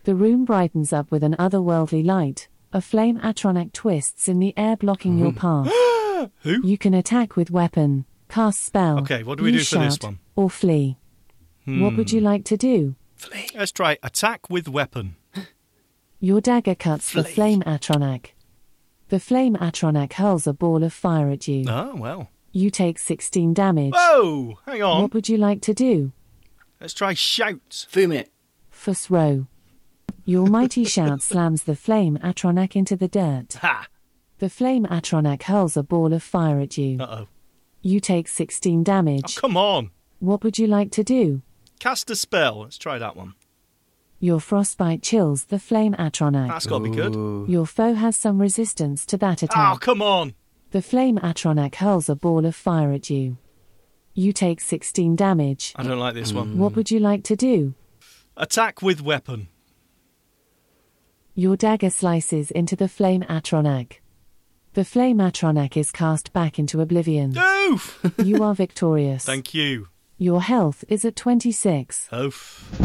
[0.05, 2.49] The room brightens up with an otherworldly light.
[2.73, 5.67] A flame Atronach twists in the air, blocking your path.
[6.41, 6.67] who?
[6.67, 9.01] You can attack with weapon, cast spell.
[9.01, 10.19] Okay, what do we do for this one?
[10.35, 10.97] Or flee.
[11.67, 12.27] What would you hmm.
[12.27, 12.95] like to do?
[13.17, 13.49] Flee.
[13.55, 15.17] Let's try attack with weapon.
[16.21, 18.29] Your dagger cuts the flame Atronach.
[19.09, 21.67] The flame Atronach hurls a ball of fire at you.
[21.69, 22.31] Oh, well.
[22.57, 23.93] You take 16 damage.
[23.95, 24.59] Whoa!
[24.65, 25.03] Hang on.
[25.03, 26.13] What would you like to do?
[26.81, 27.87] Let's try shout.
[27.93, 28.31] Foom it.
[28.71, 29.47] Fus Ro.
[30.25, 33.59] Your mighty shout slams the flame Atronach into the dirt.
[33.61, 33.89] Ha!
[34.39, 36.97] The flame Atronach hurls a ball of fire at you.
[36.99, 37.29] Uh oh.
[37.83, 39.19] You take 16 damage.
[39.19, 39.37] Oh, damage.
[39.37, 39.91] come on.
[40.21, 41.43] What would you like to do?
[41.79, 42.61] Cast a spell.
[42.63, 43.35] Let's try that one.
[44.19, 46.49] Your frostbite chills the flame Atronach.
[46.49, 47.51] That's got to be good.
[47.51, 49.59] Your foe has some resistance to that attack.
[49.59, 49.81] Oh, attack.
[49.83, 50.33] come on.
[50.71, 53.39] The flame Atronach hurls a ball of fire at you.
[54.15, 55.73] You take 16 damage.
[55.77, 56.59] I don't like this one.
[56.59, 57.75] What would you like to do?
[58.37, 59.49] Attack with weapon.
[61.35, 63.99] Your dagger slices into the flame Atronach.
[64.73, 67.37] The flame Atronach is cast back into oblivion.
[67.39, 68.01] Oof!
[68.23, 69.25] You are victorious.
[69.27, 69.89] Thank you.
[70.19, 72.09] Your health is at 26.
[72.15, 72.81] Oof.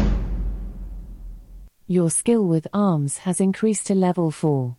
[1.86, 4.76] Your skill with arms has increased to level 4.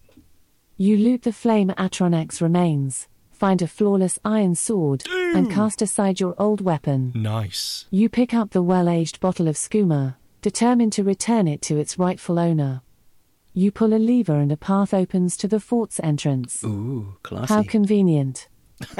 [0.84, 6.36] You loot the flame Atronach's remains, find a flawless iron sword, and cast aside your
[6.38, 7.14] old weapon.
[7.16, 7.86] Nice.
[7.90, 11.98] You pick up the well aged bottle of skooma, determined to return it to its
[11.98, 12.82] rightful owner.
[13.54, 16.62] You pull a lever and a path opens to the fort's entrance.
[16.66, 17.54] Ooh, classy.
[17.54, 18.50] How convenient.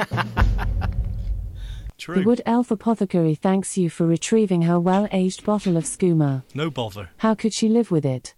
[1.98, 2.14] True.
[2.14, 6.44] The wood elf apothecary thanks you for retrieving her well aged bottle of skooma.
[6.54, 7.10] No bother.
[7.18, 8.32] How could she live with it?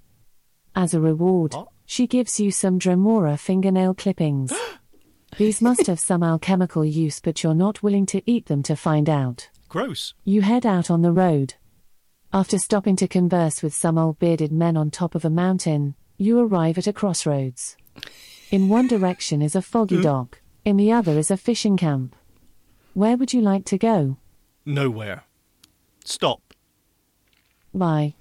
[0.74, 1.68] As a reward, What?
[1.87, 4.53] She gives you some Dremora fingernail clippings.
[5.38, 9.09] These must have some alchemical use, but you're not willing to eat them to find
[9.09, 9.49] out.
[9.68, 10.14] Gross.
[10.25, 11.55] You head out on the road.
[12.33, 16.38] After stopping to converse with some old bearded men on top of a mountain, you
[16.40, 17.77] arrive at a crossroads.
[18.51, 20.03] In one direction is a foggy hmm?
[20.03, 22.16] dock, in the other is a fishing camp.
[22.94, 24.16] Where would you like to go?
[24.64, 25.25] Nowhere.
[26.05, 26.55] Stop.
[27.75, 28.14] Bye.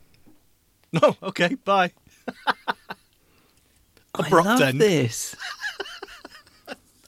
[0.91, 1.91] No, oh, okay, bye.
[4.19, 4.81] I love end.
[4.81, 5.35] this.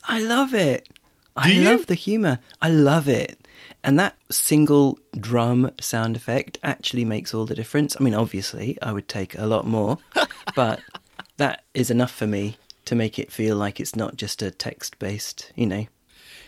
[0.04, 0.88] I love it.
[1.36, 1.62] I you?
[1.62, 2.40] love the humour.
[2.60, 3.46] I love it.
[3.84, 7.96] And that single drum sound effect actually makes all the difference.
[7.98, 9.98] I mean, obviously, I would take a lot more,
[10.56, 10.80] but
[11.36, 14.98] that is enough for me to make it feel like it's not just a text
[14.98, 15.86] based, you know,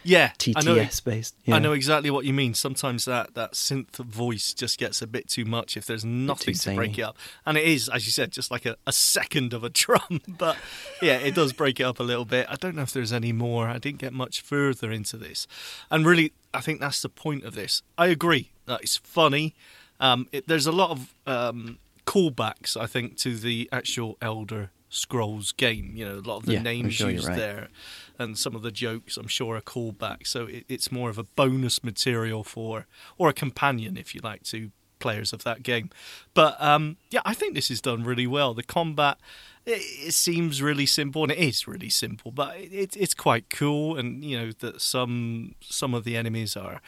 [0.02, 0.32] Yeah.
[0.56, 1.34] I know, TTS based.
[1.48, 2.54] I know exactly what you mean.
[2.54, 6.74] Sometimes that, that synth voice just gets a bit too much if there's nothing to
[6.74, 7.16] break it up.
[7.44, 10.20] And it is, as you said, just like a, a second of a drum.
[10.26, 10.56] But
[11.02, 12.46] yeah, it does break it up a little bit.
[12.48, 13.68] I don't know if there's any more.
[13.68, 15.46] I didn't get much further into this.
[15.90, 17.82] And really, I think that's the point of this.
[17.96, 19.54] I agree that it's funny.
[19.98, 25.52] Um, it, there's a lot of um, callbacks, I think, to the actual Elder Scrolls
[25.52, 25.92] game.
[25.94, 27.36] You know, a lot of the Yeah, names sure used right.
[27.36, 27.68] there
[28.18, 30.26] and some of the jokes I'm sure are callbacks.
[30.26, 34.42] So it, it's more of a bonus material for, or a companion, if you like,
[34.44, 35.88] to players of that game.
[36.34, 38.52] But um, yeah, I think this is done really well.
[38.52, 39.16] The combat
[39.64, 43.96] it, it seems really simple, and it is really simple, but it, it's quite cool.
[43.96, 46.80] And you know that some some of the enemies are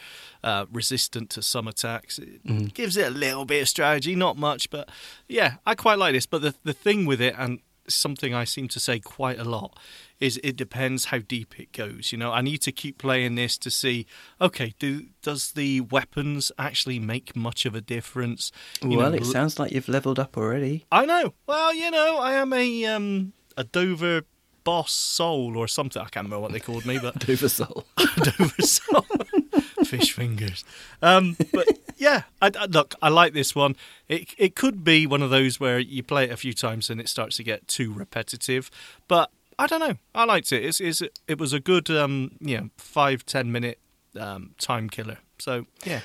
[0.43, 2.19] uh, resistant to some attacks.
[2.19, 2.65] It Mm-hmm.
[2.73, 4.89] gives it a little bit of strategy, not much, but
[5.27, 6.25] yeah, I quite like this.
[6.27, 9.77] But the the thing with it, and something I seem to say quite a lot,
[10.19, 12.11] is it depends how deep it goes.
[12.11, 14.05] You know, I need to keep playing this to see.
[14.39, 18.51] Okay, do does the weapons actually make much of a difference?
[18.81, 20.85] You well, know, it sounds like you've leveled up already.
[20.91, 21.33] I know.
[21.47, 24.23] Well, you know, I am a um a Dover
[24.63, 26.01] boss soul or something.
[26.01, 27.85] I can't remember what they called me, but Dover soul.
[28.17, 29.05] Dover soul,
[29.85, 30.63] fish fingers.
[31.01, 31.67] Um, but
[32.03, 33.75] yeah, I, I- look, I like this one.
[34.07, 36.99] It it could be one of those where you play it a few times and
[37.01, 38.69] it starts to get too repetitive,
[39.07, 39.95] but I don't know.
[40.13, 40.63] I liked it.
[40.65, 43.77] It's, it's it was a good um you know five ten minute
[44.19, 45.17] um time killer.
[45.39, 46.01] So yeah.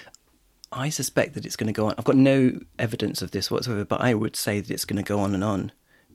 [0.71, 1.95] I suspect that it's going to go on.
[1.97, 5.09] I've got no evidence of this whatsoever, but I would say that it's going to
[5.15, 5.73] go on and on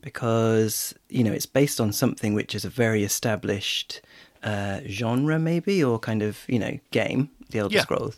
[0.08, 4.02] because you know it's based on something which is a very established
[4.44, 7.82] uh, genre, maybe, or kind of you know game, the Elder Yeah.
[7.82, 8.18] Scrolls.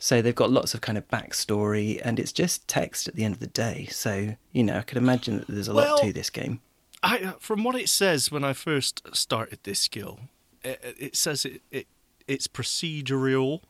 [0.00, 3.34] So they've got lots of kind of backstory, and it's just text at the end
[3.34, 3.86] of the day.
[3.90, 6.60] So you know, I could imagine that there's a Well- lot to this game.
[7.02, 10.20] I, uh, from what it says when I first started this skill,
[10.62, 11.86] it, it says it, it
[12.26, 13.62] it's procedural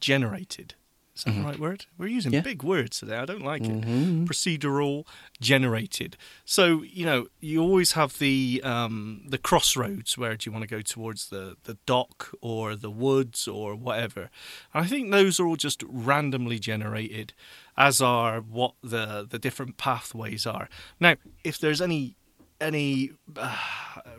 [0.00, 0.74] generated.
[1.20, 1.86] Is that the right word?
[1.98, 2.40] We're using Yeah.
[2.40, 3.16] big words today.
[3.18, 3.80] I don't like it.
[4.26, 5.06] Procedural
[5.40, 6.16] generated.
[6.44, 10.16] So you know, you always have the um, the crossroads.
[10.18, 14.30] Where do you want to go towards the the dock or the woods or whatever?
[14.74, 17.32] And I think those are all just randomly generated,
[17.76, 20.68] as are what the the different pathways are.
[20.98, 22.16] Now, if there's any
[22.60, 23.56] any uh,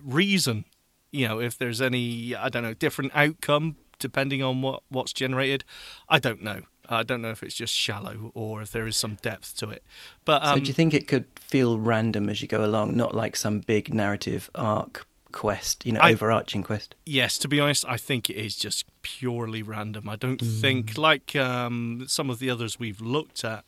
[0.02, 0.66] reason,
[1.12, 5.64] you know, if there's any, I don't know, different outcome depending on what what's generated,
[6.10, 6.62] I don't know.
[6.92, 9.84] I don't know if it's just shallow or if there is some depth to it.
[10.26, 13.16] But um, so do you think it could feel random as you go along, not
[13.16, 16.96] like some big narrative arc quest, you know, I- overarching quest?
[17.06, 20.10] yes, to be honest, I think it is just purely random.
[20.10, 23.66] I don't think like um, some of the others we've looked at,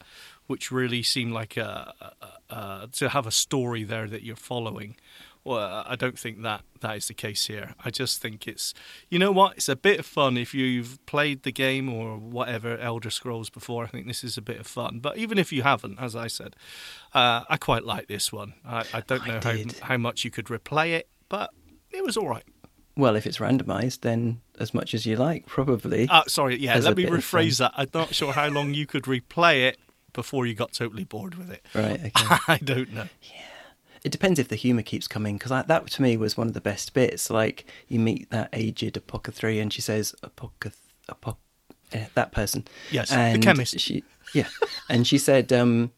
[0.47, 4.95] which really seem like a, a, a, to have a story there that you're following.
[5.45, 7.75] Well, I don't think that that is the case here.
[7.83, 8.73] I just think it's,
[9.09, 12.77] you know what, it's a bit of fun if you've played the game or whatever
[12.77, 13.83] Elder Scrolls before.
[13.83, 14.99] I think this is a bit of fun.
[14.99, 16.55] But even if you haven't, as I said,
[17.13, 18.53] uh, I quite like this one.
[18.65, 21.49] I, I don't I know how how much you could replay it, but
[21.91, 22.45] it was all right.
[22.95, 26.07] Well, if it's randomized, then as much as you like, probably.
[26.09, 27.73] Uh, sorry, yeah, let me rephrase that.
[27.75, 29.77] I'm not sure how long you could replay it
[30.13, 31.65] before you got totally bored with it.
[31.73, 32.37] Right, okay.
[32.47, 33.07] I don't know.
[34.03, 36.61] It depends if the humour keeps coming, because that to me was one of the
[36.61, 37.29] best bits.
[37.29, 40.77] Like, you meet that aged apothecary, and she says, Apocath...
[41.09, 41.37] Apoc...
[41.93, 42.65] eh, that person.
[42.91, 43.79] Yes, the and chemist.
[43.79, 44.47] She, yeah.
[44.89, 45.91] and she said, um,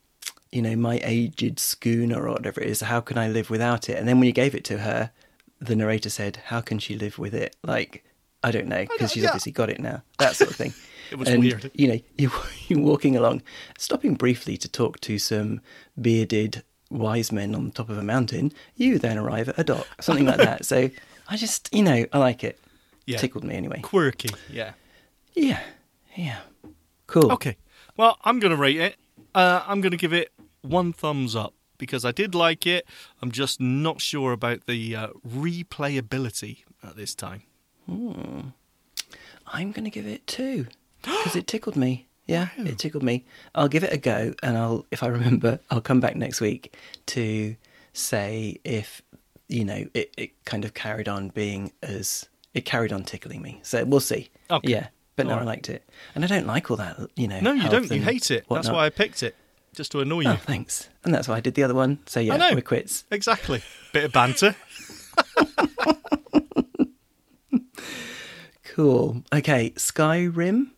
[0.51, 3.97] you know, my aged schooner or whatever it is, how can I live without it?
[3.97, 5.11] And then when you gave it to her,
[5.59, 7.55] the narrator said, how can she live with it?
[7.63, 8.05] Like,
[8.43, 9.29] I don't know, because she's yeah.
[9.29, 10.03] obviously got it now.
[10.19, 10.73] That sort of thing.
[11.11, 11.69] It was and, weird.
[11.75, 12.31] You know, you,
[12.67, 13.43] you're walking along,
[13.77, 15.61] stopping briefly to talk to some
[16.01, 18.51] bearded wise men on the top of a mountain.
[18.75, 20.65] You then arrive at a dock, something like that.
[20.65, 20.89] So
[21.27, 22.59] I just, you know, I like it.
[23.05, 23.17] Yeah.
[23.17, 23.81] Tickled me anyway.
[23.81, 24.73] Quirky, yeah.
[25.33, 25.59] Yeah,
[26.15, 26.39] yeah.
[27.07, 27.31] Cool.
[27.31, 27.57] Okay,
[27.97, 28.95] well, I'm going to rate it.
[29.33, 32.87] Uh, I'm going to give it one thumbs up because I did like it.
[33.21, 37.43] I'm just not sure about the uh, replayability at this time.
[37.85, 38.49] Hmm.
[39.47, 40.67] I'm going to give it two
[41.03, 42.07] because it tickled me.
[42.27, 43.23] Yeah, it tickled me.
[43.53, 46.75] I'll give it a go, and I'll, if I remember, I'll come back next week
[47.07, 47.55] to
[47.93, 49.01] say if
[49.47, 53.59] you know it, it kind of carried on being as it carried on tickling me.
[53.63, 54.29] So we'll see.
[54.49, 54.71] Okay.
[54.71, 56.97] Yeah, but no, All I liked it, and I don't like all that.
[57.15, 57.89] You know, No, you don't.
[57.91, 58.45] You hate it.
[58.49, 59.35] That's why I picked it,
[59.75, 60.29] just to annoy you.
[60.29, 60.89] Oh, thanks.
[61.03, 61.99] And that's why I did the other one.
[62.07, 62.55] So I yeah, know.
[62.55, 63.03] we're quits.
[63.11, 63.61] Exactly.
[63.93, 64.55] Bit of banter.
[68.75, 69.23] Cool.
[69.33, 70.71] Okay, Skyrim.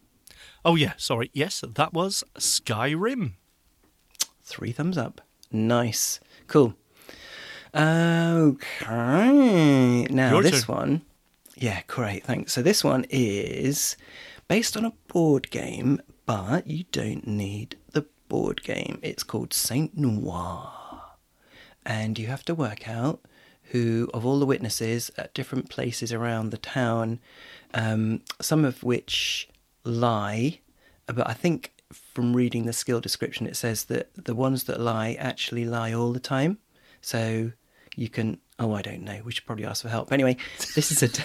[0.67, 1.31] Oh, yeah, sorry.
[1.31, 3.35] Yes, that was Skyrim.
[4.43, 5.21] Three thumbs up.
[5.49, 6.19] Nice.
[6.47, 6.75] Cool.
[7.73, 8.57] Okay.
[10.09, 10.75] Now Your this turn.
[10.75, 11.03] one.
[11.55, 12.25] Yeah, great.
[12.25, 12.51] Thanks.
[12.51, 13.95] So this one is
[14.49, 18.99] based on a board game, but you don't need the board game.
[19.01, 20.73] It's called Saint Noir.
[21.85, 23.21] And you have to work out
[23.71, 27.21] who, of all the witnesses at different places around the town,
[27.73, 29.47] um, some of which
[29.85, 30.59] lie,
[31.07, 35.13] but I think from reading the skill description, it says that the ones that lie
[35.19, 36.57] actually lie all the time.
[37.01, 37.51] So
[37.95, 38.39] you can.
[38.59, 39.21] Oh, I don't know.
[39.23, 40.11] We should probably ask for help.
[40.11, 40.37] Anyway,
[40.75, 41.09] this is a.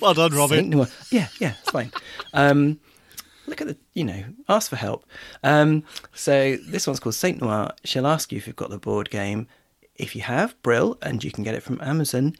[0.00, 0.70] Well done, Robin.
[1.10, 1.90] Yeah, yeah, it's fine.
[2.32, 2.78] Um,
[3.48, 5.04] look at the, you know, ask for help.
[5.42, 5.82] Um,
[6.14, 7.72] so this one's called Saint Noir.
[7.82, 9.48] She'll ask you if you've got the board game.
[9.96, 12.36] If you have, Brill, and you can get it from Amazon.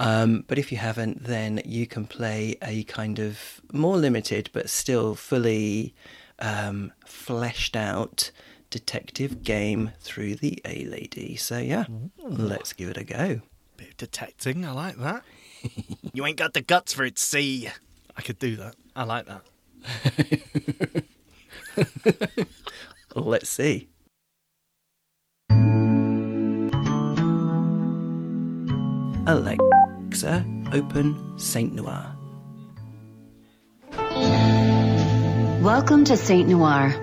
[0.00, 4.70] Um, but if you haven't, then you can play a kind of more limited but
[4.70, 5.94] still fully
[6.38, 8.30] um, fleshed out
[8.70, 11.36] detective game through the A Lady.
[11.36, 11.84] So yeah,
[12.18, 13.42] let's give it a go.
[13.76, 14.64] Bit of detecting.
[14.64, 15.22] I like that.
[16.14, 17.68] you ain't got the guts for it, see?
[18.16, 18.76] I could do that.
[18.96, 19.42] I like that.
[23.14, 23.88] Let's see.
[29.26, 29.79] Alexa,
[30.24, 32.16] open Saint Noir.
[35.62, 36.94] Welcome to Saint Noir,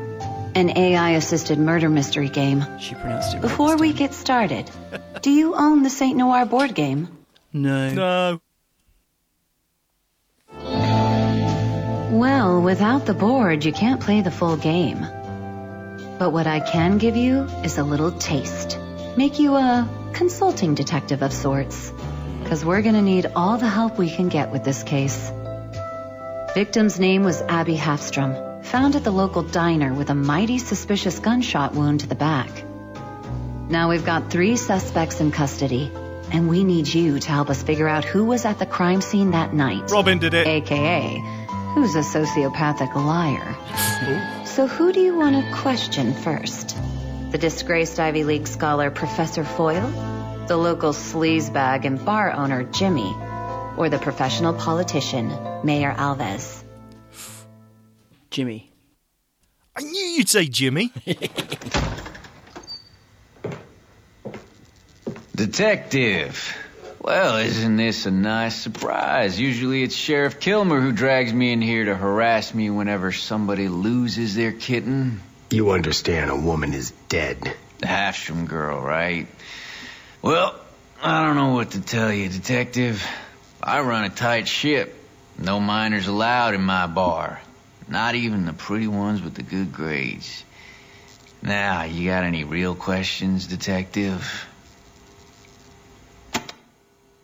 [0.56, 2.66] an AI assisted murder mystery game.
[2.80, 4.70] She pronounced it right Before this we get started,
[5.22, 7.08] do you own the Saint Noir board game?
[7.54, 8.42] no, No.
[12.18, 15.02] Well, without the board, you can't play the full game.
[16.18, 18.80] But what I can give you is a little taste.
[19.18, 21.92] Make you a consulting detective of sorts.
[22.48, 25.34] Because we're gonna need all the help we can get with this case.
[26.54, 31.74] Victim's name was Abby Halfstrom, found at the local diner with a mighty suspicious gunshot
[31.74, 32.50] wound to the back.
[33.70, 35.92] Now we've got three suspects in custody,
[36.32, 39.32] and we need you to help us figure out who was at the crime scene
[39.32, 39.92] that night.
[39.92, 40.48] Robin did it.
[40.48, 41.20] AKA,
[41.74, 44.46] who's a sociopathic liar.
[44.46, 46.78] So who do you want to question first?
[47.30, 50.17] The disgraced Ivy League scholar Professor Foyle?
[50.48, 53.14] The local sleazebag and bar owner Jimmy?
[53.76, 55.28] Or the professional politician
[55.66, 56.64] Mayor Alves?
[58.32, 58.72] Jimmy.
[59.76, 60.94] I knew you'd say Jimmy.
[65.36, 66.56] Detective.
[67.02, 69.40] Well, isn't this a nice surprise?
[69.40, 74.34] Usually it's Sheriff Kilmer who drags me in here to harass me whenever somebody loses
[74.36, 75.22] their kitten.
[75.50, 77.54] You understand a woman is dead.
[77.80, 79.28] The Hafstrom girl, right?
[80.22, 80.60] Well,
[81.02, 83.06] I don't know what to tell you, Detective.
[83.62, 84.96] I run a tight ship.
[85.38, 87.40] No minors allowed in my bar.
[87.88, 90.44] Not even the pretty ones with the good grades.
[91.42, 94.48] Now, you got any real questions, Detective?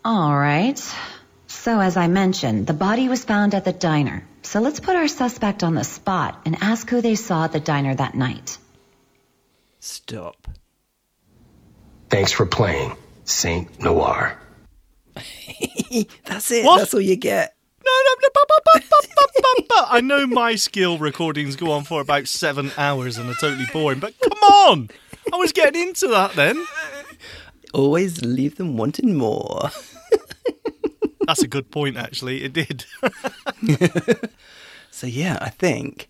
[0.06, 0.80] All right.
[1.48, 4.24] So, as I mentioned, the body was found at the diner.
[4.44, 7.60] So let's put our suspect on the spot and ask who they saw at the
[7.60, 8.58] diner that night.
[9.80, 10.48] Stop.
[12.14, 12.95] Thanks for playing
[13.26, 14.38] Saint Noir.
[16.26, 16.64] That's it.
[16.64, 16.78] What?
[16.78, 17.55] That's all you get.
[19.88, 23.99] I know my skill recordings go on for about seven hours and are totally boring,
[23.99, 24.89] but come on!
[25.34, 26.64] I was getting into that then.
[27.74, 29.72] Always leave them wanting more.
[31.26, 32.43] That's a good point, actually.
[32.43, 32.86] It did.
[34.91, 36.07] So yeah, I think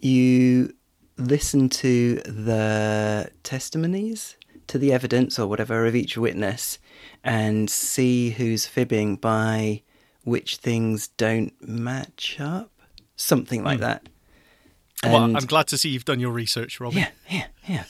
[0.00, 0.74] you
[1.16, 4.36] listen to the testimonies,
[4.68, 6.78] to the evidence or whatever of each witness,
[7.22, 9.82] and see who's fibbing by
[10.24, 12.70] which things don't match up,
[13.16, 14.08] something like that.
[15.04, 16.98] well, I'm glad to see you've done your research, Robin.
[16.98, 17.84] yeah, yeah, yeah.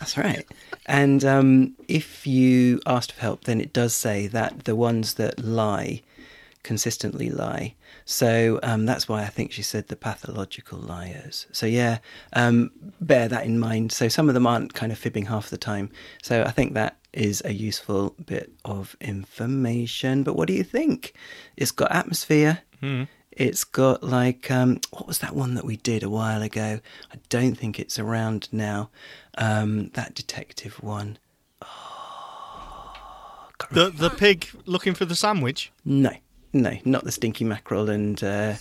[0.00, 0.46] That's right.
[0.86, 5.42] And um, if you asked for help, then it does say that the ones that
[5.42, 6.02] lie
[6.64, 7.76] consistently lie.
[8.04, 11.46] So um, that's why I think she said the pathological liars.
[11.52, 11.98] So yeah,
[12.32, 13.92] um, bear that in mind.
[13.92, 15.90] So some of them aren't kind of fibbing half the time.
[16.22, 20.24] So I think that is a useful bit of information.
[20.24, 21.14] But what do you think?
[21.56, 22.62] It's got atmosphere.
[23.30, 26.80] It's got like um, what was that one that we did a while ago?
[27.12, 28.90] I don't think it's around now.
[29.38, 31.18] Um, that detective one.
[33.70, 35.72] The the pig looking for the sandwich.
[35.84, 36.12] No,
[36.54, 38.54] no, not the stinky mackerel and uh,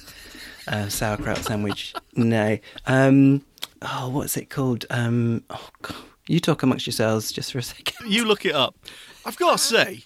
[0.68, 1.94] uh, sauerkraut sandwich.
[2.16, 2.58] No.
[2.86, 3.44] Um,
[3.82, 4.86] oh, what's it called?
[4.92, 5.96] Um, oh, God.
[6.28, 8.12] You talk amongst yourselves just for a second.
[8.12, 8.76] You look it up.
[9.26, 10.04] I've got to say,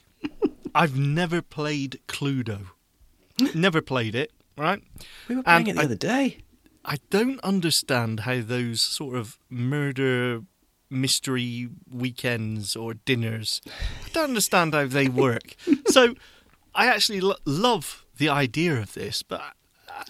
[0.74, 2.68] I've never played Cluedo.
[3.54, 4.82] Never played it, right?
[5.28, 6.38] We were playing And it the I- other day.
[6.86, 10.44] I don't understand how those sort of murder
[10.90, 13.62] mystery weekends or dinners.
[14.06, 15.56] I don't understand how they work.
[15.88, 16.16] so
[16.78, 19.42] I actually lo- love the idea of this, but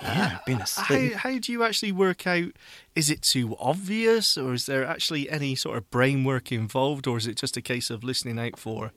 [0.02, 2.52] Yeah, been how, how do you actually work out?
[2.94, 7.18] Is it too obvious, or is there actually any sort of brain work involved, or
[7.18, 8.92] is it just a case of listening out for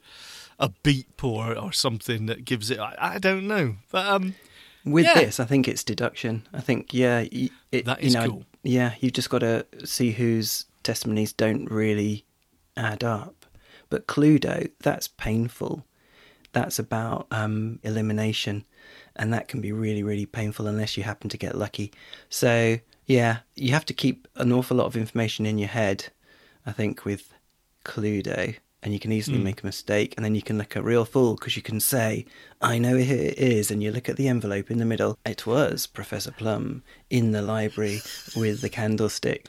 [0.58, 2.78] a beep or, or something that gives it?
[2.80, 4.34] I, I don't know, but um,
[4.84, 5.14] With Yeah.
[5.14, 6.46] this, I think it's deduction.
[6.52, 7.20] I think, yeah,
[7.70, 8.44] it, That you know, cool.
[8.62, 12.24] Yeah, you've just got to see whose testimonies don't really
[12.76, 13.46] add up.
[13.90, 15.84] But Cluedo, that's painful.
[16.52, 18.64] That's about um, elimination,
[19.16, 21.92] and that can be really, really painful unless you happen to get lucky.
[22.28, 26.06] So, Yeah, you have to keep an awful lot of information in your head,
[26.64, 27.34] I think, with
[27.84, 29.44] Cluedo, and you can easily Hmm.
[29.44, 32.24] make a mistake, and then you can look a real fool because you can say,
[32.60, 35.18] I know who it is, and you look at the envelope in the middle.
[35.26, 38.00] It was Professor Plum in the library
[38.36, 39.46] with the candlestick,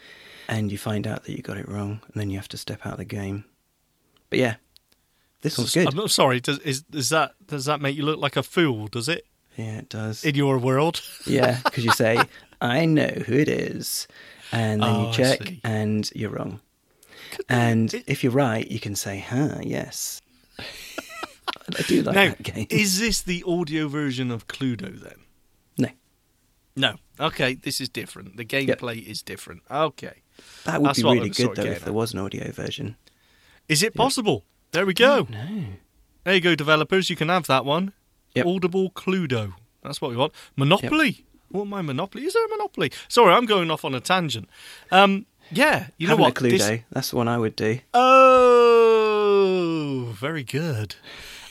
[0.47, 2.85] and you find out that you got it wrong, and then you have to step
[2.85, 3.45] out of the game.
[4.29, 4.55] But yeah,
[5.41, 5.87] this one's good.
[5.87, 6.39] I'm not sorry.
[6.39, 8.87] Does is does that does that make you look like a fool?
[8.87, 9.25] Does it
[9.57, 10.23] Yeah, it does.
[10.23, 11.01] in your world?
[11.25, 12.21] Yeah, because you say,
[12.61, 14.07] I know who it is.
[14.51, 16.59] And then Oh, you check and you're wrong.
[17.49, 20.21] And it- if you're right, you can say, huh, yes.
[20.59, 22.67] I do like now, that game.
[22.69, 25.15] is this the audio version of Cluedo then?
[25.77, 25.87] No,
[26.75, 26.95] No.
[27.19, 28.35] Okay, this is different.
[28.37, 29.61] The gameplay is different.
[29.69, 30.21] Okay.
[30.65, 32.95] that would That's be really good though if there was an audio version.
[33.69, 34.43] Is it possible?
[34.71, 35.27] There we go.
[35.29, 35.63] No.
[36.23, 37.09] There you go, developers.
[37.09, 37.93] You can have that one.
[38.35, 38.45] Yep.
[38.45, 39.53] Audible Cluedo.
[39.83, 40.33] That's what we want.
[40.55, 41.25] Monopoly.
[41.49, 42.25] What my Monopoly?
[42.25, 42.91] Is there a Monopoly?
[43.09, 44.47] Sorry, I'm going off on a tangent.
[44.91, 46.37] Um, yeah, you know Having what?
[46.37, 47.79] a Cluedo, This- that's the one I would do.
[48.81, 50.95] Oh, very good.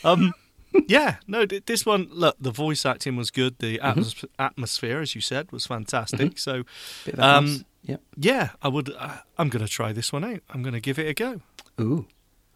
[0.04, 0.32] Um,
[0.88, 2.08] yeah, no, this one.
[2.10, 3.58] Look, the voice acting was good.
[3.58, 4.26] The Mm-hmm.
[4.38, 6.38] atmosphere, as you said, was fantastic.
[6.38, 6.62] So,
[7.04, 8.00] Bit of Um, Yep.
[8.16, 8.90] yeah, I would.
[8.96, 10.40] Uh, I'm going to try this one out.
[10.50, 11.40] I'm going to give it a go.
[11.80, 12.06] Ooh.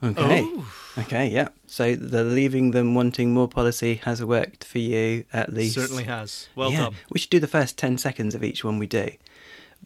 [0.03, 0.43] Okay.
[0.45, 0.73] Oh.
[0.99, 1.49] Okay, yeah.
[1.67, 5.75] So the leaving them wanting more policy has worked for you at least.
[5.75, 6.49] Certainly has.
[6.55, 6.85] Well yeah.
[6.85, 6.95] done.
[7.11, 9.11] We should do the first 10 seconds of each one we do.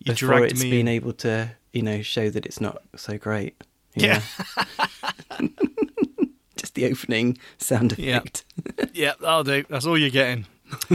[0.01, 3.63] You before it's me been able to, you know, show that it's not so great.
[3.95, 4.21] Yeah.
[6.57, 8.19] Just the opening sound Yeah.
[8.19, 8.45] effect.
[8.93, 9.65] yeah, that'll do.
[9.69, 10.47] That's all you're getting.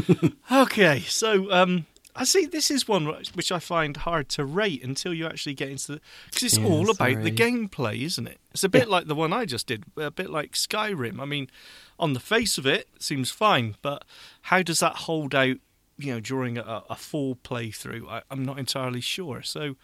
[0.51, 1.85] okay, so um,
[2.15, 5.69] I see this is one which I find hard to rate until you actually get
[5.69, 8.39] into the because it's Yeah, all about the gameplay, isn't it?
[8.51, 8.91] It's a bit Yeah.
[8.91, 11.19] like the one I just did, a bit like Skyrim.
[11.19, 11.49] I mean,
[11.97, 14.03] on the face of it, it seems fine, but
[14.43, 15.57] how does that hold out?
[15.97, 19.41] You know, during a, a full playthrough, I, I'm not entirely sure.
[19.43, 19.75] So,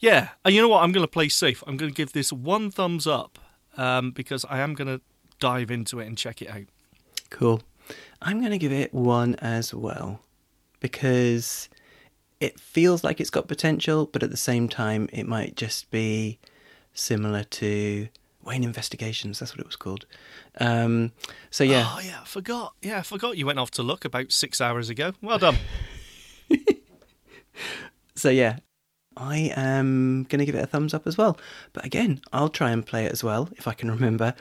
[0.00, 0.82] yeah, and you know what?
[0.82, 1.62] I'm going to play safe.
[1.66, 3.38] I'm going to give this one thumbs up
[3.76, 5.00] um, because I am going to
[5.40, 6.64] dive into it and check it out.
[7.30, 7.62] Cool.
[8.22, 10.20] I'm going to give it one as well
[10.84, 11.70] because
[12.40, 16.38] it feels like it's got potential, but at the same time, it might just be
[16.92, 18.06] similar to
[18.42, 19.38] Wayne Investigations.
[19.38, 20.04] That's what it was called.
[20.60, 21.12] Um,
[21.48, 21.86] so, yeah.
[21.88, 22.74] Oh yeah, I forgot.
[22.82, 25.14] Yeah, I forgot you went off to look about six hours ago.
[25.22, 25.56] Well done.
[28.16, 28.58] So yeah,
[29.16, 31.36] I am going to give it a thumbs up as well.
[31.72, 34.34] But again, I'll try and play it as well if I can remember,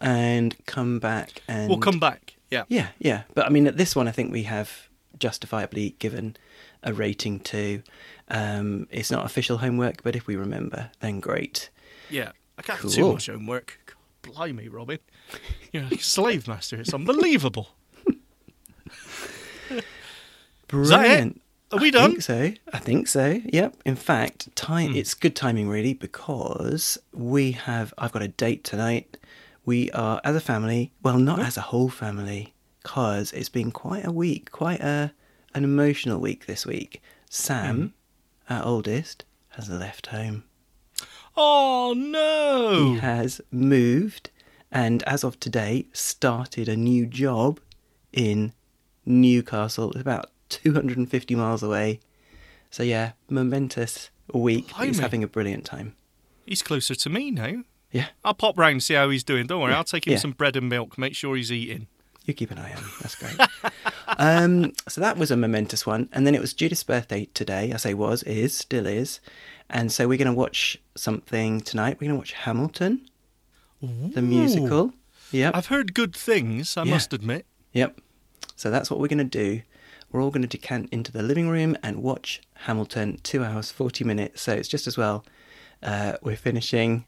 [0.00, 2.34] and come back and we'll come back.
[2.50, 2.64] Yeah.
[2.68, 3.22] Yeah, yeah.
[3.34, 4.89] But I mean, at this one, I think we have
[5.20, 6.36] justifiably given
[6.82, 7.82] a rating to.
[8.28, 11.70] Um, it's not official homework, but if we remember, then great.
[12.10, 12.32] Yeah.
[12.58, 13.78] I can't have too much homework.
[13.86, 13.96] God,
[14.34, 14.98] Blimey, Robin.
[15.72, 16.76] You're a slave master.
[16.80, 17.68] It's unbelievable.
[20.68, 21.40] Brilliant.
[21.72, 22.10] Are we I done?
[22.10, 22.52] think so.
[22.72, 23.40] I think so.
[23.44, 23.76] Yep.
[23.84, 24.96] In fact, time Hmm.
[24.96, 29.16] it's good timing really because we have I've got a date tonight.
[29.64, 34.04] We are as a family, well not as a whole family, cause it's been quite
[34.06, 35.12] a week, quite a
[35.54, 37.02] an emotional week this week.
[37.28, 37.94] Sam,
[38.48, 38.52] Hmm.
[38.54, 40.44] our oldest, has left home.
[41.36, 42.92] Oh no!
[42.94, 44.30] He has moved
[44.70, 47.60] and as of today started a new job
[48.12, 48.52] in
[49.06, 49.90] Newcastle.
[49.92, 52.00] It's about 250 miles away.
[52.70, 54.70] So yeah, momentous week.
[54.76, 55.94] He's having a brilliant time.
[56.46, 57.64] He's closer to me now.
[57.92, 59.46] Yeah, I'll pop round and see how he's doing.
[59.46, 60.18] Don't worry, I'll take him Yeah.
[60.18, 60.96] some bread and milk.
[60.98, 61.88] Make sure he's eating.
[62.24, 62.90] You keep an eye on him.
[63.00, 63.38] That's great.
[64.18, 66.08] um, so that was a momentous one.
[66.12, 67.72] And then it was Judith's birthday today.
[67.72, 69.20] I say was, is, still is.
[69.68, 71.96] And so we're going to watch something tonight.
[72.00, 73.08] We're going to watch Hamilton,
[73.82, 74.92] the musical.
[75.32, 75.54] Yep.
[75.56, 76.76] I've heard good things.
[76.76, 76.90] I Yeah.
[76.92, 77.46] must admit.
[77.72, 78.00] Yep.
[78.56, 79.62] So that's what we're going to do.
[80.12, 84.02] We're all going to decant into the living room and watch Hamilton, two hours, 40
[84.04, 84.42] minutes.
[84.42, 85.24] So it's just as well
[85.82, 87.04] uh, we're finishing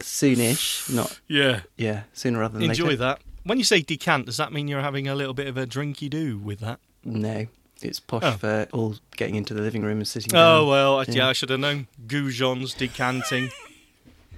[0.00, 1.60] soonish, not, Yeah.
[1.76, 2.96] yeah, sooner rather than Enjoy later.
[2.96, 3.20] that.
[3.44, 6.08] When you say decant, does that mean you're having a little bit of a drinky
[6.08, 6.78] do with that?
[7.04, 7.46] No,
[7.80, 8.32] it's posh Oh.
[8.32, 10.40] for all getting into the living room and sitting down.
[10.60, 11.28] Oh well, I- yeah, Yeah.
[11.28, 11.88] I should have known.
[12.06, 13.50] Goujons, decanting.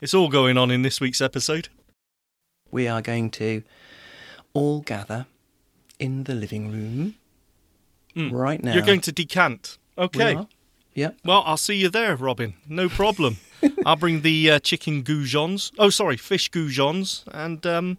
[0.00, 1.68] it's all going on in this week's episode.
[2.70, 3.62] We are going to
[4.54, 5.26] all gather
[5.98, 7.14] in the living room
[8.16, 8.32] Mm.
[8.32, 8.72] right now.
[8.74, 9.76] You're going to decant.
[9.98, 10.34] Okay.
[10.34, 10.48] are.
[10.94, 11.18] Yep.
[11.24, 12.54] Well, I'll see you there, Robin.
[12.68, 13.38] No problem.
[13.86, 15.72] I'll bring the uh, chicken goujons.
[15.78, 17.98] Oh, sorry, fish goujons, and um,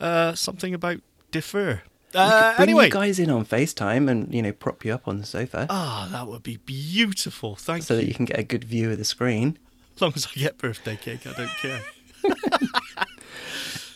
[0.00, 1.82] uh, something about defer.
[2.14, 5.18] Uh, Bring anyway, you guys in on FaceTime and, you know, prop you up on
[5.18, 7.54] the sofa ah, that would be beautiful.
[7.54, 8.00] Thank so you.
[8.00, 9.58] that you can get a good view of the screen.
[9.94, 11.82] As long as I get birthday cake, I don't care.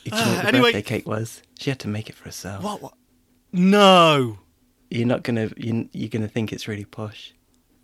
[0.05, 1.43] You know what the anyway- birthday cake was?
[1.59, 2.63] She had to make it for herself.
[2.63, 2.83] What?
[2.83, 2.95] what?
[3.53, 4.39] No.
[4.91, 7.33] You're not gonna you, you're gonna think it's really posh.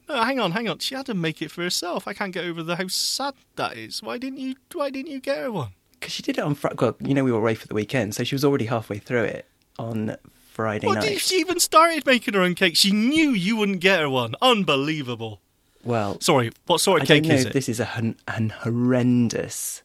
[0.09, 0.81] Oh, hang on, hang on.
[0.81, 2.07] She had to make it for herself.
[2.07, 4.03] I can't get over the how sad that is.
[4.03, 4.55] Why didn't you?
[4.75, 5.71] Why didn't you get her one?
[6.01, 6.77] Because she did it on Friday.
[6.81, 9.25] Well, you know, we were away for the weekend, so she was already halfway through
[9.25, 9.47] it
[9.79, 10.17] on
[10.51, 11.03] Friday What night.
[11.09, 12.77] did she even started making her own cake?
[12.77, 14.35] She knew you wouldn't get her one.
[14.43, 15.41] Unbelievable.
[15.85, 17.53] Well, Sorry, what sort I of don't cake know is if it?
[17.53, 19.83] this is a an horrendous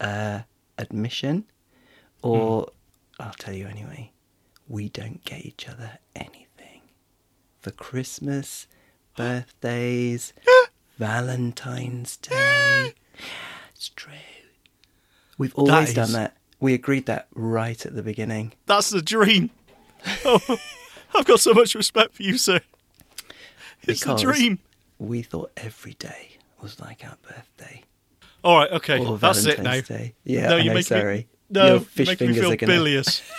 [0.00, 0.40] uh,
[0.78, 1.44] admission,
[2.22, 3.22] or Hmm.
[3.22, 4.12] I'll tell you anyway.
[4.68, 6.82] We don't get each other anything
[7.60, 8.66] for Christmas,
[9.16, 10.32] birthdays,
[10.98, 12.94] Valentine's Day.
[13.74, 14.12] It's true.
[15.38, 16.36] We've always done that.
[16.60, 18.52] We agreed that right at the beginning.
[18.66, 19.50] That's the dream.
[20.24, 20.58] Oh,
[21.14, 22.60] I've got so much respect for you, sir.
[23.86, 24.58] It's Because the dream.
[24.98, 27.82] We thought every day was like our birthday.
[28.42, 29.80] All right, okay, Or that's it now.
[29.80, 30.14] Day.
[30.24, 31.16] Yeah, no, I you know, make sorry.
[31.16, 31.26] me.
[31.50, 33.22] No, Your you fish make me fingers feel are gonna- bilious.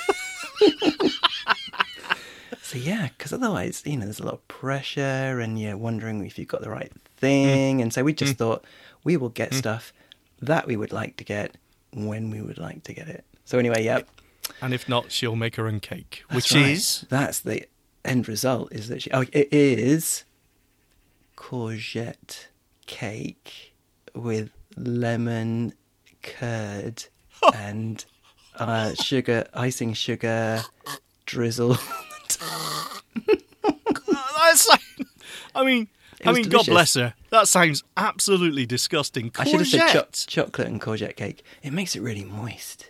[2.62, 6.38] So yeah, because otherwise, you know, there's a lot of pressure, and you're wondering if
[6.38, 7.82] you've got the right thing.
[7.82, 8.18] And so we Mm.
[8.18, 8.64] just thought
[9.04, 9.92] we will get stuff
[10.40, 11.56] that we would like to get
[11.94, 13.26] when we would like to get it.
[13.46, 14.08] So anyway, yep,
[14.62, 16.72] and if not, she'll make her own cake, that's which right.
[16.72, 17.64] is that's the
[18.06, 18.72] end result.
[18.72, 19.12] Is that she?
[19.12, 20.24] Oh, it is
[21.38, 22.48] courgette
[22.86, 23.74] cake
[24.14, 25.74] with lemon
[26.22, 27.06] curd
[27.56, 28.06] and
[28.56, 30.64] uh, sugar, icing sugar
[31.26, 31.78] drizzle.
[33.64, 34.82] that sound,
[35.56, 35.88] I mean,
[36.26, 37.14] I mean, God bless her.
[37.30, 39.32] That sounds absolutely disgusting.
[39.38, 40.28] I should have said cho- Courgette.
[40.28, 41.44] chocolate and courgette cake.
[41.64, 42.90] It makes it really moist.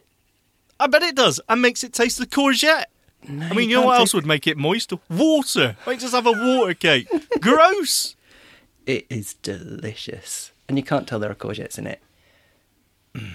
[0.79, 2.85] I bet it does, and makes it taste the courgette.
[3.27, 4.93] No, I mean, you know can't what else would make it moist?
[5.09, 5.75] Water.
[5.83, 7.07] Why just have a water cake?
[7.41, 8.15] Gross.
[8.85, 12.01] It is delicious, and you can't tell there are courgettes in it.
[13.15, 13.25] Hmm.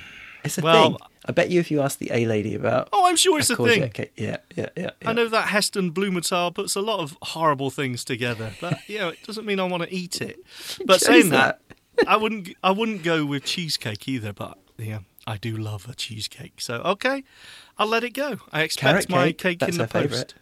[0.42, 1.07] It's a Well- thing.
[1.27, 3.57] I bet you if you ask the A lady about Oh, I'm sure it's a
[3.57, 3.91] courgette thing.
[3.91, 5.09] cake, yeah, yeah, yeah, yeah.
[5.09, 9.22] I know that Heston Blumenthal puts a lot of horrible things together, but know, it
[9.27, 10.37] doesn't mean I want to eat it.
[10.87, 11.61] But saying that,
[12.07, 14.33] I wouldn't, I wouldn't go with cheesecake either.
[14.35, 16.61] But yeah, I do love a cheesecake.
[16.61, 17.25] So okay,
[17.79, 18.39] I'll let it go.
[18.53, 20.35] I expect Carrot my cake, in the post.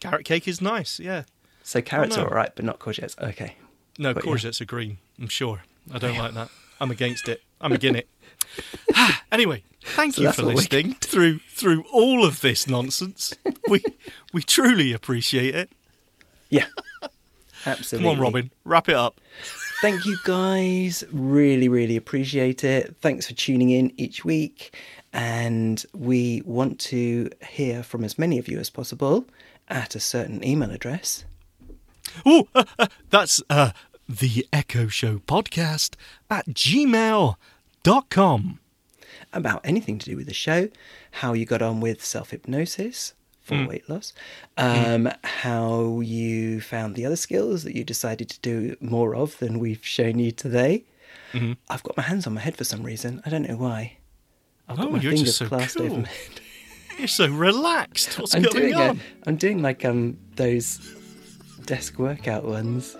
[0.00, 1.00] Carrot cake is nice.
[1.00, 1.24] Yeah.
[1.64, 2.26] So carrots Oh, no.
[2.26, 3.16] are all right, but not courgettes.
[3.20, 3.56] Okay.
[3.98, 4.32] No, But yeah.
[4.32, 4.98] courgettes are green.
[5.20, 5.62] I'm sure.
[5.92, 6.48] I don't like that.
[6.80, 7.42] I'm against it.
[7.60, 8.08] I'm against it.
[9.32, 13.34] anyway, thank So you for listening through through all of this nonsense.
[13.68, 13.82] we
[14.32, 15.70] we truly appreciate it.
[16.50, 16.66] Yeah.
[17.66, 18.08] Absolutely.
[18.10, 19.20] Come on, Robin, wrap it up.
[19.80, 21.02] Thank you guys.
[21.12, 22.94] Really, really appreciate it.
[23.00, 24.76] Thanks for tuning in each week.
[25.12, 29.26] And we want to hear from as many of you as possible
[29.68, 31.24] at a certain email address.
[32.24, 33.72] Oh, uh, uh, that's uh,
[34.08, 35.94] the Echo Show podcast
[36.30, 36.46] at
[37.84, 38.58] gmail.com.
[39.32, 40.68] about anything to do with the show,
[41.12, 44.12] how you got on with self hypnosis for weight loss,
[44.56, 49.58] um, how you found the other skills that you decided to do more of than
[49.58, 50.84] we've shown you today.
[51.70, 53.22] I've got my hands on my head for some reason.
[53.24, 53.96] I don't know why.
[54.68, 55.98] I've got Oh, my you're fingers just so clasped over cool.
[56.00, 56.40] my head.
[56.98, 58.18] You're so relaxed.
[58.18, 58.98] What's I'm going on?
[58.98, 60.78] A, I'm doing like um those
[61.64, 62.94] desk workout ones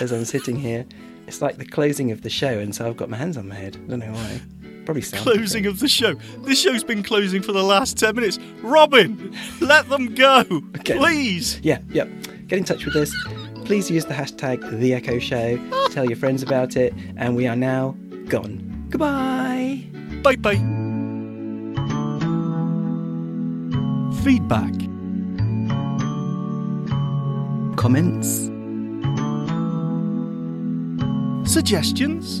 [0.00, 0.86] as I'm sitting here.
[1.26, 3.54] It's like the closing of the show, and so I've got my hands on my
[3.54, 3.76] head.
[3.76, 4.40] I don't know why.
[4.84, 6.14] Probably sound Closing of the show.
[6.40, 8.38] This show's been closing for the last 10 minutes.
[8.60, 10.44] Robin, let them go.
[10.84, 10.98] Okay.
[10.98, 11.58] Please.
[11.62, 12.04] Yeah, yeah.
[12.46, 13.10] Get in touch with us.
[13.64, 15.58] Please use the hashtag The Echo Show.
[15.72, 15.88] Ah.
[15.90, 16.92] Tell your friends about it.
[17.16, 17.96] And we are now
[18.28, 18.86] gone.
[18.90, 19.82] Goodbye.
[20.22, 20.56] Bye bye.
[24.22, 24.72] Feedback.
[27.78, 28.53] Comments.
[31.46, 32.40] Suggestions.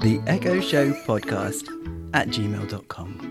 [0.00, 1.68] The Echo Show podcast
[2.14, 3.27] at gmail.com.